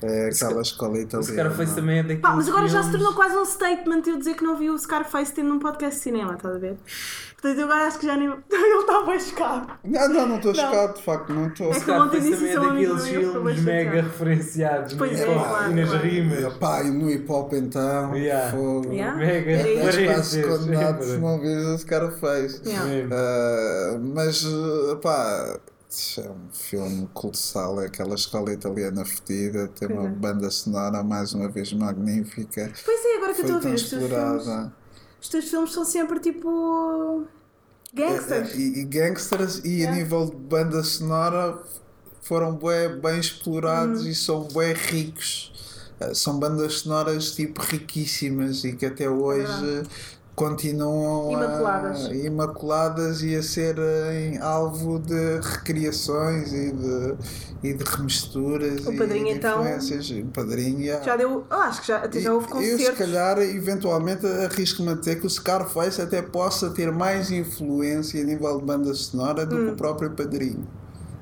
[0.01, 1.33] É aquela escola O italiana.
[1.33, 4.17] Scarface também é daqueles Pá, mas agora já se filmes- tornou quase um statement eu
[4.17, 6.77] dizer que não vi o Scarface tendo num podcast de cinema, estás a ver?
[7.41, 8.27] Portanto, eu agora acho que já nem.
[8.51, 9.67] Ele está bem chocado.
[9.85, 11.71] Não, não, não estou chocado, de facto, não estou.
[11.71, 15.11] É que ontem disse também é isso a um amigo daqueles filmes mega referenciados Pois
[15.11, 16.05] no é, claro, e nas claro.
[16.05, 16.53] rimas.
[16.55, 18.51] Pá, e no hip hop então, Yeah.
[18.51, 18.91] fogo.
[18.91, 19.17] Yeah.
[19.17, 19.85] Mega quase
[20.41, 20.45] referências.
[20.59, 21.21] condenado se sempre.
[21.21, 22.61] não vês o Scarface.
[22.65, 23.15] Yeah.
[23.15, 25.59] Ah, mas, uh, pá,
[26.21, 27.81] é um filme colossal.
[27.81, 29.67] É aquela escola italiana fedida.
[29.67, 30.09] Tem uma é.
[30.09, 32.71] banda sonora mais uma vez magnífica.
[32.85, 34.73] Pois é, agora que eu Foi estou a ver, os teus, filmes, explorada.
[35.21, 37.25] os teus filmes são sempre tipo.
[37.93, 38.53] gangsters.
[38.55, 39.97] E, e gangsters, e a Yeah.
[39.97, 41.59] nível de banda sonora,
[42.21, 44.09] foram bué, bem explorados Hum.
[44.09, 45.51] e são bué ricos.
[45.99, 49.83] Ah, São bandas sonoras tipo riquíssimas e que até hoje
[50.39, 52.05] continuam a- Imaculadas.
[52.11, 57.15] imaculadas e a serem alvo de recriações e de,
[57.61, 59.61] e de remisturas O e Padrinho, de então.
[59.61, 61.03] O padrinho, yeah.
[61.05, 61.45] Já deu.
[61.49, 62.97] eu acho que já, até já houve E- Eu, se concertos.
[62.97, 68.57] calhar, eventualmente, arrisco-me a dizer que o Scarface até possa ter mais influência a nível
[68.59, 69.65] de banda sonora do Hum.
[69.67, 70.65] que o próprio Padrinho.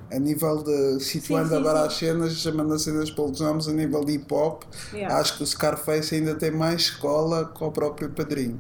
[0.10, 1.04] A nível de.
[1.04, 1.88] situando Sim, sim, agora sim.
[1.88, 4.64] as cenas, chamando as cenas pelos nomes, a nível de hip hop,
[4.94, 5.18] Yeah.
[5.20, 8.58] acho que o Scarface ainda tem mais escola que o próprio Padrinho.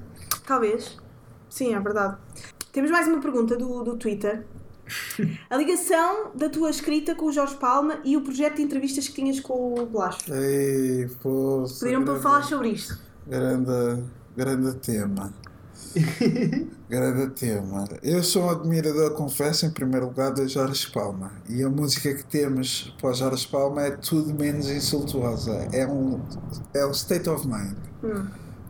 [0.47, 0.97] Talvez.
[1.49, 2.17] Sim, é verdade.
[2.71, 4.45] Temos mais uma pergunta do, do Twitter.
[5.49, 9.15] A ligação da tua escrita com o Jorge Palma e o projeto de entrevistas que
[9.15, 10.33] tinhas com o Blasco.
[10.33, 11.65] Ei, pô.
[11.81, 12.97] Pediram para falar sobre isto.
[13.27, 14.03] Grande,
[14.37, 15.33] grande tema.
[16.89, 17.83] grande tema.
[18.01, 21.33] Eu sou um admirador, confesso, em primeiro lugar, de Jorge Palma.
[21.49, 25.67] E a música que temos para o Jorge Palma é tudo menos insultuosa.
[25.73, 26.21] É um,
[26.73, 27.75] é um state of mind.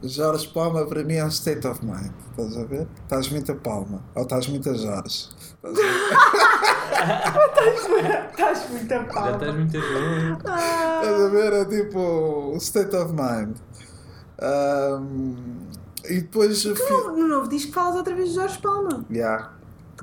[0.03, 2.11] Jorge Palma para mim é um state of mind.
[2.31, 2.87] Estás a ver?
[3.03, 4.03] Estás muito a Palma.
[4.15, 5.29] Ou estás muito a Jorge.
[5.63, 5.83] Estás a
[7.89, 8.29] ver?
[8.31, 10.37] Estás muito a Já estás muito bom.
[10.37, 11.53] Estás a ver?
[11.53, 13.57] É tipo state of mind.
[14.39, 15.35] Ahm,
[16.05, 16.61] e depois.
[16.63, 19.03] fi- No, no novo disco falas outra vez de Jorge Palma.
[19.09, 19.51] Yeah.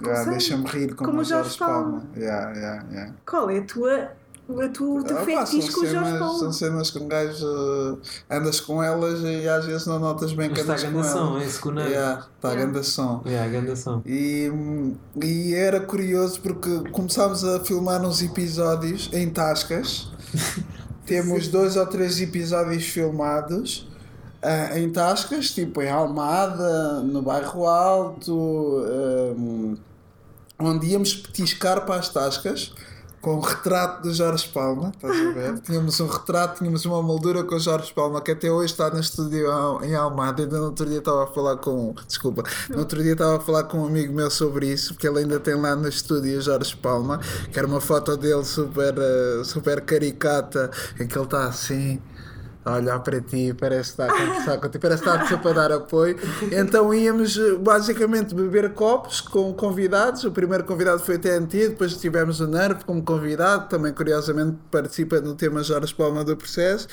[0.02, 0.28] Yeah.
[0.30, 2.00] Deixa-me rir como, Como Jorge Jorge Palma.
[2.00, 2.04] Palma.
[2.16, 3.12] Yeah, yeah, yeah.
[3.24, 4.10] Qual é a tua,
[4.46, 4.68] a
[4.98, 6.38] o teu Ah, pá, são, com o Jorge cenas, Palma?
[6.38, 7.46] são cenas que um gajo
[8.28, 10.90] eh, andas com elas e às vezes não notas bem que Mas está andas com
[10.92, 11.56] grande som, elas.
[11.56, 11.90] é cuneiro.
[11.90, 12.82] Yeah, está Yeah.
[12.82, 13.22] som.
[13.26, 14.02] Yeah, som.
[14.04, 14.50] E,
[15.22, 20.08] e era curioso porque começámos a filmar uns episódios em Tascas.
[21.06, 23.88] Temos dois ou três episódios filmados
[24.42, 28.34] ah, em Tascas, tipo em Almada, no Bairro Alto,
[29.38, 29.76] hum,
[30.58, 32.74] onde íamos petiscar para as Tascas
[33.24, 35.58] com o retrato do Jorge Palma, estás a ver?
[35.64, 39.00] tínhamos um retrato, tínhamos uma moldura com o Jorge Palma que até hoje está no
[39.00, 39.46] estúdio
[39.82, 40.42] em Almada.
[40.42, 41.94] Ainda no outro dia estava a falar com.
[42.06, 45.20] Desculpa, no outro dia estava a falar com um amigo meu sobre isso, porque ele
[45.20, 47.18] ainda tem lá no estúdio o Jorge Palma,
[47.50, 50.70] que era uma foto dele super, eh, super caricata,
[51.00, 52.02] em que ele está assim.
[52.64, 56.18] A olhar para ti, parece estar a conversar contigo, parece estar sempre a dar apoio.
[56.50, 60.24] Então íamos eh, basicamente beber copos com convidados.
[60.24, 65.20] O primeiro convidado foi o TNT, depois tivemos o Nervo como convidado, também curiosamente participa
[65.20, 66.88] no tema Jorge Palma do Processo.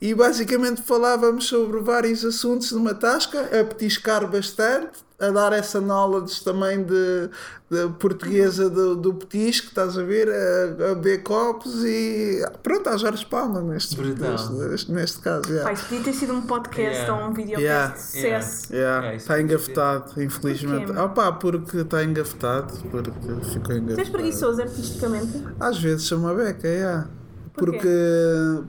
[0.00, 6.44] E basicamente falávamos sobre vários assuntos numa tasca, a petiscar bastante a dar essa knowledge
[6.44, 7.30] também de,
[7.70, 12.96] de portuguesa do, do petisco, estás a ver, a, a beber copos e pronto, a
[12.98, 15.48] Jorge Palma neste, neste, neste caso.
[15.48, 15.64] Yeah.
[15.72, 17.14] Pai, podia ter sido um podcast Yeah.
[17.14, 17.94] ou um videocast Yeah.
[17.94, 18.72] de sucesso.
[18.74, 20.92] Yeah, isso está engafetado, infelizmente.
[20.94, 24.10] Ah pá, porque está engafetado, porque ficou Tu és engafetado.
[24.12, 25.42] preguiçoso artisticamente?
[25.58, 27.08] Às vezes sou uma beca, yeah.
[27.54, 27.88] Porque,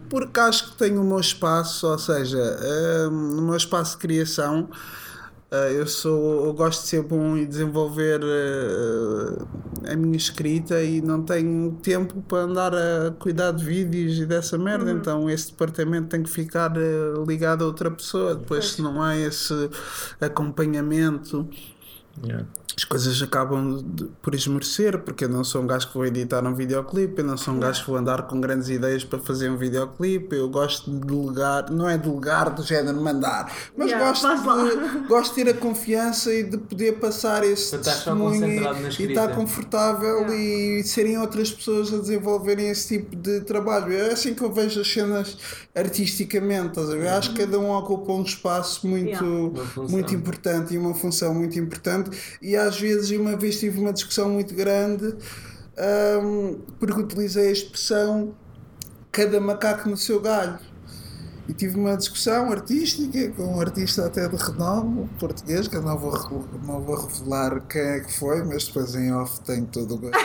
[0.10, 4.70] porque acho que tenho o meu espaço, ou seja, eh, no meu espaço de criação,
[5.50, 11.24] eu, sou, eu gosto de ser bom e desenvolver eh, a minha escrita e não
[11.24, 14.98] tenho tempo para andar a cuidar de vídeos e dessa merda, Uhum.
[14.98, 18.36] então esse departamento tem que ficar eh, ligado a outra pessoa.
[18.36, 19.54] Depois, se não há esse
[20.20, 21.48] acompanhamento
[22.26, 22.48] Yeah.
[22.76, 26.46] As coisas acabam de- por esmorecer, porque eu não sou um gajo que vou editar
[26.46, 29.50] um videoclipe, eu não sou um gajo que vou andar com grandes ideias para fazer
[29.50, 34.28] um videoclipe, eu gosto de delegar, não é delegar do género mandar, mas Yeah, gosto,
[34.28, 38.60] de, gosto de ter a confiança e de poder passar esse testemunho e,
[39.00, 40.36] e estar confortável Yeah.
[40.36, 43.92] e serem outras pessoas a desenvolverem esse tipo de trabalho.
[43.94, 45.38] É assim que eu vejo as cenas
[45.76, 47.08] artisticamente, estás a ver?
[47.08, 49.48] Acho que cada um ocupa um espaço muito, Yeah.
[49.90, 52.10] Muito importante e uma função muito importante
[52.42, 55.16] e às vezes uma vez tive uma discussão muito grande
[56.24, 58.34] hum, porque utilizei a expressão
[59.12, 60.60] cada macaco no seu galho
[61.48, 65.98] e tive uma discussão artística com um artista até de renome português que eu não
[65.98, 66.12] vou,
[66.66, 70.18] não vou revelar quem é que foi mas depois em off tenho todo o gosto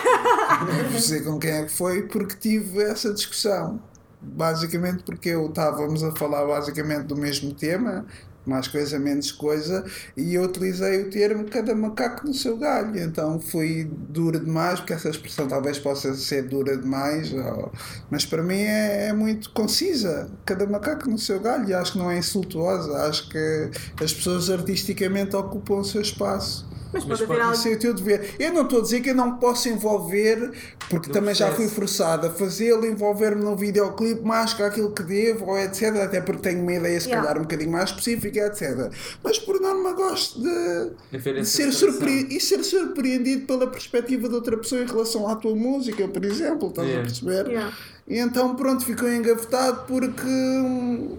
[0.70, 3.80] em dizer com quem é que foi porque tive essa discussão.
[4.20, 8.06] Basicamente porque eu estávamos a falar basicamente do mesmo tema
[8.46, 9.84] mais coisa, menos coisa,
[10.16, 12.98] e eu utilizei o termo cada macaco no seu galho.
[12.98, 17.72] Então fui dura demais, porque essa expressão talvez possa ser dura demais, ou-
[18.10, 20.30] mas para mim é, é muito concisa.
[20.44, 22.92] Cada macaco no seu galho, e acho que não é insultuosa.
[23.08, 23.70] Acho que
[24.02, 26.71] as pessoas artisticamente ocupam o seu espaço.
[26.92, 27.54] Mas Mas pode haver pode algo.
[27.54, 28.34] Isso é o teu dever.
[28.38, 30.52] Eu não estou a dizer que eu não me posso envolver,
[30.90, 31.74] porque também já fui processo.
[31.74, 35.96] forçado a fazê-lo, envolver-me num videoclipe mais que aquilo que devo, ou etc.
[35.96, 37.22] Até porque tenho uma ideia, se Yeah.
[37.26, 38.90] calhar, um bocadinho mais específica, etc.
[39.24, 42.26] Mas por norma gosto de, De ser surpre...
[42.30, 46.68] e ser surpreendido pela perspectiva de outra pessoa em relação à tua música, por exemplo,
[46.68, 47.00] estás Yeah.
[47.00, 47.46] a perceber?
[47.50, 47.76] Yeah.
[48.06, 51.18] E então pronto, ficou engavetado porque hum,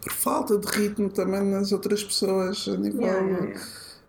[0.00, 3.02] por falta de ritmo também nas outras pessoas a nível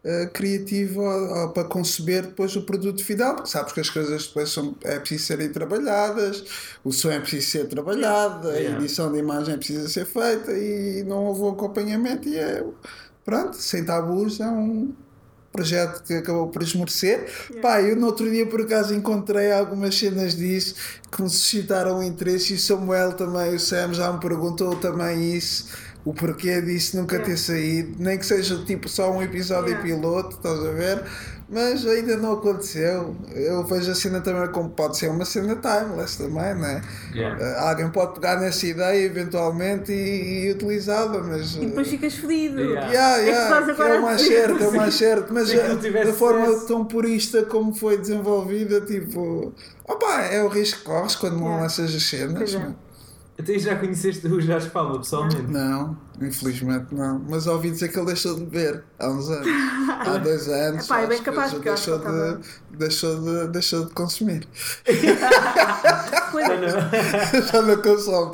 [0.05, 0.23] Yeah, yeah, yeah.
[0.25, 4.27] eh, criativo ó, ó, para conceber depois o produto final, porque sabes que as coisas
[4.27, 6.43] depois são, é preciso serem trabalhadas,
[6.83, 8.77] o som é preciso ser trabalhado, a Yeah.
[8.77, 12.63] edição de imagem é precisa ser feita e não houve um acompanhamento e é
[13.25, 14.93] pronto, sem tabus é um
[15.51, 17.29] projeto que acabou por esmorecer.
[17.61, 20.75] Pá, eu no outro dia por acaso encontrei algumas cenas disso
[21.11, 25.67] que me suscitaram interesse e o Samuel também, o Sam já me perguntou também isso,
[26.05, 27.31] o porquê disso nunca Yeah.
[27.33, 29.83] ter saído, nem que seja tipo só um episódio Yeah.
[29.83, 31.03] piloto, estás a ver?
[31.49, 33.15] Mas ainda não aconteceu.
[33.35, 36.81] Eu vejo a cena também como pode ser uma cena timeless também, né?
[37.13, 37.37] Yeah.
[37.39, 41.55] Eh, Alguém pode pegar nessa ideia eventualmente e, e utilizá-la, mas.
[41.55, 42.59] E depois ficas fedido.
[42.59, 42.87] Yeah.
[43.21, 44.33] Yeah, É é mais dizer.
[44.47, 46.67] certo, é o mais certo, mas é, não tivesse da forma sucesso.
[46.67, 49.53] tão purista como foi desenvolvida, tipo,
[49.87, 52.57] opá, é o risco que corres quando não lanças as cenas.
[53.37, 55.41] Até já conheceste o Jorge Palma pessoalmente?
[55.43, 57.19] Não, infelizmente não.
[57.27, 59.47] Mas ouvi dizer que ele deixou de beber há uns anos.
[60.05, 60.85] Há dois anos.
[60.85, 64.47] Epá, é bem capaz, acho deixou, ele de, deixou, de, deixou de consumir.
[66.31, 68.33] Pois é, Já não consome.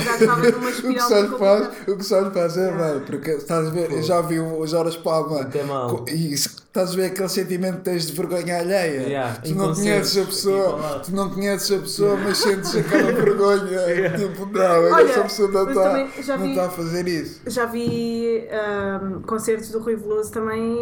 [0.00, 1.92] Já estava numa O que espiral só lhe muito faz, complicada.
[1.92, 4.66] o que só lhe faz é bem, porque estás a ver, eu já vi o
[4.66, 5.88] Jorge Palma Até mal.
[5.98, 9.00] co- e estás a ver aquele sentimento que tens de vergonha alheia.
[9.02, 10.98] Yeah, tu não conheces a pessoa, lá.
[11.00, 14.16] tu não conheces a pessoa, mas sentes aquela vergonha.
[14.16, 17.40] Tipo, não, Olha, essa pessoa não está vi- está a fazer isso.
[17.46, 20.76] Já vi ahm, concertos do Rui Veloso também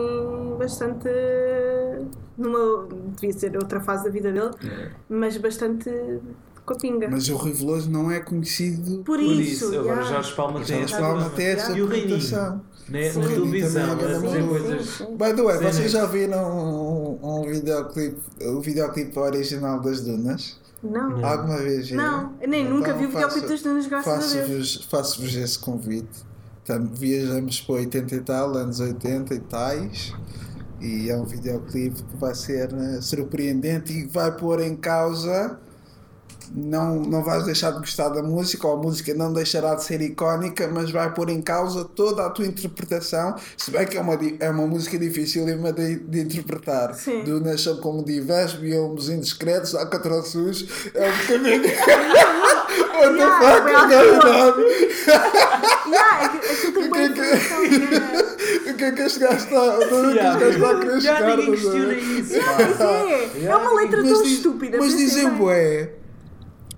[0.58, 1.08] bastante.
[2.38, 2.86] Numa,
[3.20, 4.50] devia ser outra fase da vida dele,
[5.10, 5.90] mas bastante
[6.64, 7.08] com a pinga.
[7.10, 8.98] Mas o Rui Veloso não é conhecido.
[8.98, 10.02] Por, Por isso, isso, agora yeah.
[10.10, 11.30] Jorge Palma tem Palma problema.
[11.30, 12.16] tem essa E o Reininho?
[12.16, 12.60] reputação.
[12.88, 13.12] Né?
[13.12, 14.98] Na televisão, Também é a fazer grande coisas.
[14.98, 16.00] By the way, Sim, vocês né?
[16.00, 20.60] já viram um, um videoclipe, o videoclipe original das Dunas?
[20.82, 21.24] Não, Não.
[21.24, 22.04] Alguma vez viram?
[22.04, 24.86] não, eu nem nunca vi o Então videoclipe das Dunas, graças a Deus.
[24.90, 26.30] Faço-vos faço esse convite.
[26.94, 30.14] Viajamos para 80 e tal, anos 80 e tais.
[30.80, 35.58] E é um videoclipe que vai ser eh, surpreendente e vai pôr em causa
[36.54, 40.00] não, não vais deixar de gostar da música, ou a música não deixará de ser
[40.00, 44.18] icónica, mas vai pôr em causa toda a tua interpretação, se bem que é uma,
[44.40, 46.94] é uma música difícil de, de interpretar.
[46.94, 47.22] Sim.
[47.24, 51.62] Do Nasceu como Divas, biomas indiscretos, Alcatraçus, é um bocadinho.
[53.00, 54.60] What the fuck, na algo realidade.
[55.90, 57.64] Yeah, é que- aquilo tem boa é que- informação.
[57.64, 58.30] yeah.
[58.70, 59.78] O que é que este gajo está?
[59.78, 60.40] Onde é que este Yeah.
[60.40, 62.34] gajo está a querer Já ninguém questiona isso.
[63.40, 64.78] É, é uma letra tão estúpida.
[64.78, 65.38] Mas dizem bem.
[65.38, 65.90] bué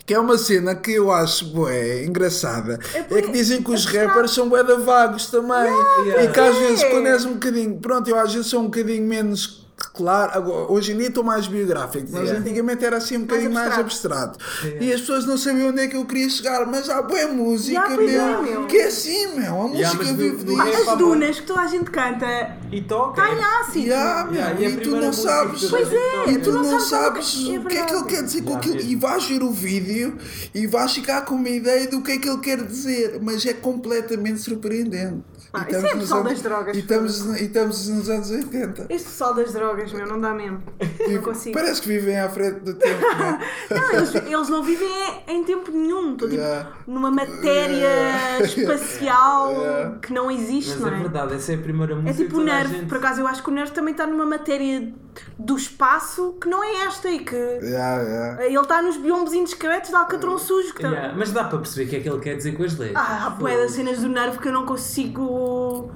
[0.05, 2.79] que é uma cena que eu acho bué engraçada.
[2.95, 5.73] É, bué- que dizem que os rappers são bué da vagos também.
[6.05, 6.25] Yeah.
[6.25, 6.59] E que às É.
[6.61, 7.77] vezes quando és um bocadinho.
[7.79, 9.62] Pronto, eu às vezes sou um bocadinho menos.
[9.95, 12.41] Claro, agora, hoje em dia estou mais biográfico, mas Yeah.
[12.41, 14.39] antigamente era assim um bocadinho mais abstrato.
[14.81, 17.73] E as pessoas não sabiam onde é que eu queria chegar, mas há boa música,
[17.79, 18.67] Yeah, pois é, meu, meu.
[18.69, 19.63] que é assim, meu.
[19.63, 20.57] A Yeah, música do- vive disso.
[20.57, 23.21] rap As dunas que toda a gente canta E toca.
[23.23, 23.79] está em ácido.
[23.87, 25.65] Yeah, meu, Yeah, e e tu não sabes.
[25.69, 26.31] Pois é, gente toca.
[26.31, 28.43] E tu não, sabes, sabes o que- é o que é que ele quer dizer
[28.45, 28.81] com aquilo.
[28.81, 30.17] E vais ver o vídeo
[30.55, 33.53] e vais ficar com uma ideia do que é que ele quer dizer, mas é
[33.53, 35.23] completamente surpreendente.
[35.55, 38.87] Ah, E isso é pessoal anos- das drogas, E estamos, e estamos nos anos 80.
[38.89, 40.63] Este pessoal das drogas, meu, não dá mesmo.
[41.09, 41.55] Não consigo.
[41.55, 43.39] Parece que vivem à frente do tempo, não é?
[43.71, 44.89] Não, eles, eles não vivem
[45.29, 46.13] em em tempo nenhum.
[46.13, 46.71] Estou tipo Yeah.
[46.87, 48.45] numa matéria Yeah.
[48.45, 49.99] espacial Yeah.
[50.01, 51.01] que não existe, Mas não é é?
[51.01, 53.43] verdade, essa é a primeira É música tipo o Nerve, gente- por acaso eu acho
[53.43, 54.93] que o Nerve também está numa matéria
[55.39, 58.45] do espaço que não é esta e que Yeah, yeah.
[58.47, 60.73] ele está nos biombos indiscretos de Alcatrão sujo.
[60.75, 62.63] Que tá- Yeah, Mas dá para perceber o que é que ele quer dizer com
[62.65, 63.05] as letras.
[63.09, 65.91] Ah, bué das cenas do Nerve que eu não consigo.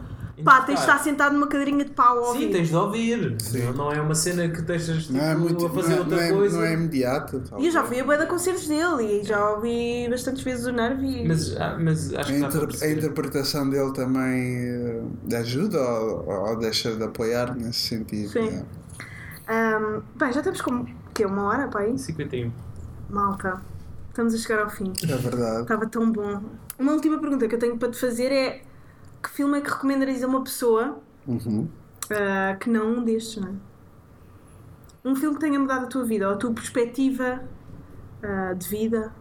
[0.45, 2.53] Pá, tens de estar sentado numa cadeirinha de pau a Sim, ouvir.
[2.53, 3.37] tens de ouvir.
[3.41, 5.64] Senão Não é uma cena que deixas tipo, Não é muito.
[5.66, 6.57] a fazer não é, outra não é- coisa.
[6.59, 7.43] não é imediato.
[7.59, 10.72] E eu já fui a bué de concertos dele e já ouvi bastantes vezes o
[10.72, 11.26] Nerve e...
[11.26, 16.28] Mas, ah, mas acho A, que para inter- a interpretação dele também eh, ajuda ou,
[16.28, 18.28] ou deixa de apoiar nesse sentido.
[18.28, 18.41] Sim.
[18.41, 18.66] yeah.
[19.49, 20.84] Ahm, bem, já estamos com
[21.14, 21.99] que uma hora para aí?
[21.99, 22.53] 51.
[23.09, 23.62] Malta,
[24.11, 24.93] estamos a chegar ao fim.
[25.03, 25.62] É verdade.
[25.62, 26.43] Estava tão bom.
[26.78, 28.62] Uma última pergunta que eu tenho para te fazer é
[29.27, 31.68] que filme é que recomendarias a uma pessoa Uhum.
[32.11, 33.53] ah, que não um destes, não é?
[35.05, 37.43] Um filme que tenha mudado a tua vida ou a tua perspectiva
[38.22, 39.12] ah, de vida.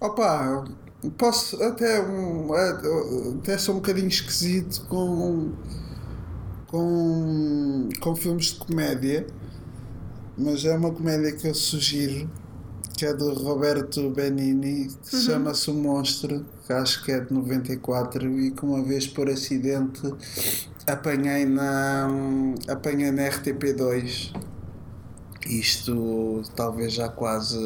[0.00, 0.64] Opa,
[1.16, 2.48] posso até, um,
[3.38, 5.52] até ser um bocadinho esquisito com,
[6.66, 9.26] com, com filmes de comédia,
[10.36, 12.28] mas é uma comédia que eu sugiro,
[12.96, 18.40] que é do Roberto Benini, que chama-se O Monstro, que acho que é de 94
[18.40, 20.00] e que uma vez por acidente
[20.86, 22.08] apanhei na,
[22.68, 24.32] apanhei na RTP2.
[25.46, 27.58] Isto talvez já quase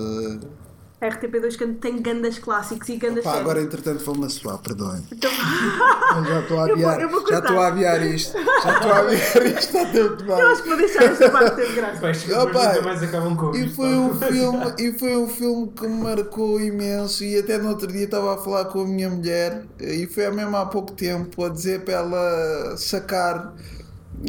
[1.00, 3.44] A RTP2 que tem gandas clássicos e gandas Pá, séries.
[3.44, 5.00] agora entretanto vou-me a suar, perdoem.
[5.12, 5.30] Então,
[6.24, 8.32] já estou a Eu vou- eu vou já estou a adiar isto.
[8.36, 10.60] Já estou a adiar isto há tempo eu acho demais.
[10.60, 12.00] que vou deixar esta parte ter graça.
[12.00, 15.28] Vais que depois pai, nunca mais acabam com E foi, um filme, e foi um
[15.28, 18.84] filme que me marcou imenso e até no outro dia estava a falar com a
[18.84, 23.54] minha mulher e foi mesmo há pouco tempo a dizer para ela sacar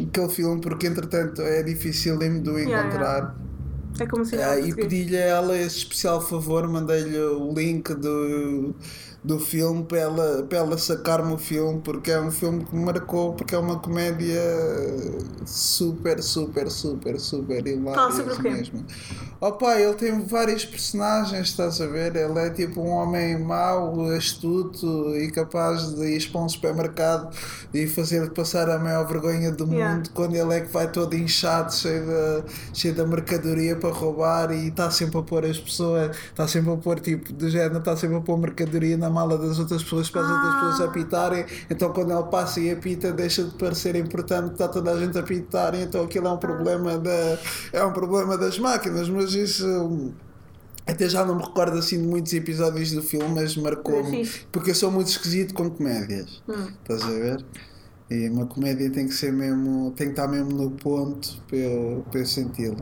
[0.00, 3.34] aquele filme porque entretanto é difícil de o Yeah, encontrar.
[4.00, 8.74] É como se Ah, e pedi-lhe a ela esse especial favor, mandei-lhe o link do,
[9.22, 12.84] do filme para ela, para ela sacar-me o filme, porque é um filme que me
[12.84, 14.40] marcou, porque é uma comédia
[15.44, 18.50] super, super, super, super hilária Fala sobre o quê?
[18.50, 18.84] mesmo.
[19.40, 22.14] Opa, ele tem vários personagens, estás a ver?
[22.14, 27.34] Ele é tipo um homem mau, astuto e capaz de ir para um supermercado
[27.72, 29.94] e fazer passar a maior vergonha do Yeah.
[29.96, 32.44] mundo quando ele é que vai todo inchado, cheio de,
[32.74, 36.76] cheio de mercadoria para roubar e está sempre a pôr as pessoas, está sempre a
[36.76, 40.22] pôr tipo do género, está sempre a pôr mercadoria na mala das outras pessoas para
[40.22, 40.60] as outras Ah.
[40.60, 44.98] pessoas apitarem, então quando ele passa e apita deixa de parecer importante, está toda a
[44.98, 47.38] gente a apitar, então aquilo é um problema da
[47.72, 50.12] é um problema das máquinas, mas isso
[50.86, 54.74] até já não me recordo assim de muitos episódios do filme, mas marcou-me porque eu
[54.74, 56.42] sou muito esquisito com comédias.
[56.48, 56.68] Hum.
[56.82, 57.44] Estás a ver?
[58.10, 62.04] E uma comédia tem que ser mesmo, tem que estar mesmo no ponto para eu,
[62.10, 62.76] para eu senti-la.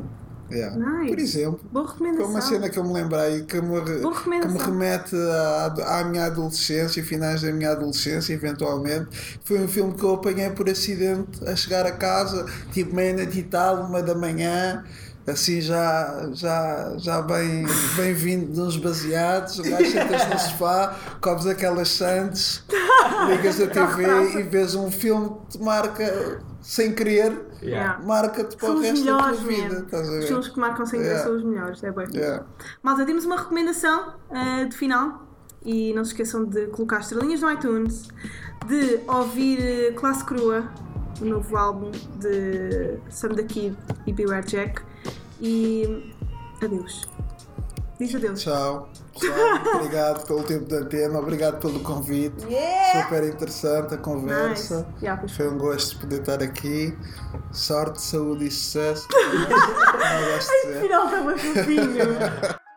[0.51, 0.77] Yeah.
[0.77, 1.11] Nice.
[1.11, 2.31] Por exemplo, foi recomendação.
[2.31, 7.05] uma cena que eu me lembrei que me, que me remete à, à minha adolescência,
[7.05, 9.39] finais da minha adolescência, eventualmente.
[9.45, 13.43] Foi um filme que eu apanhei por acidente a chegar a casa, tipo meia-noite e
[13.43, 14.85] tal, uma da manhã.
[15.27, 20.97] Assim já, já, já bem, bem vindo de uns baseados, o gajo sentas no sofá,
[21.21, 22.65] comes aquelas sandes,
[23.29, 28.01] ligas a TV e vês um filme que te marca sem querer, Yeah.
[28.05, 29.51] marca-te para São o os resto da tua vida.
[29.69, 29.85] mesmo.
[29.85, 31.29] Estás a Os filmes que marcam sem querer Yeah.
[31.29, 31.83] são os melhores.
[31.85, 32.07] É bem.
[32.15, 32.47] Yeah.
[32.83, 35.27] Malta, temos uma recomendação ah, de final
[35.65, 38.09] e não se esqueçam de colocar estrelinhas no iTunes,
[38.67, 40.69] de ouvir eh, Classe Crua,
[41.21, 41.91] o novo álbum
[42.21, 44.83] de Sam the Kid e Beware Jack.
[45.41, 46.13] E
[46.63, 47.07] adeus.
[47.99, 48.41] Diz adeus.
[48.41, 48.89] Tchau.
[49.75, 52.45] Obrigado pelo tempo de antena, obrigado pelo convite.
[52.47, 53.03] Yeah!
[53.03, 54.87] Super interessante a conversa.
[54.93, 55.05] Nice.
[55.05, 56.97] Yeah, Foi um gosto poder estar aqui.
[57.51, 59.09] Sorte, saúde e sucesso.
[59.11, 60.79] Não gosto de dizer.
[60.79, 62.59] Afinal, está mais fofinho.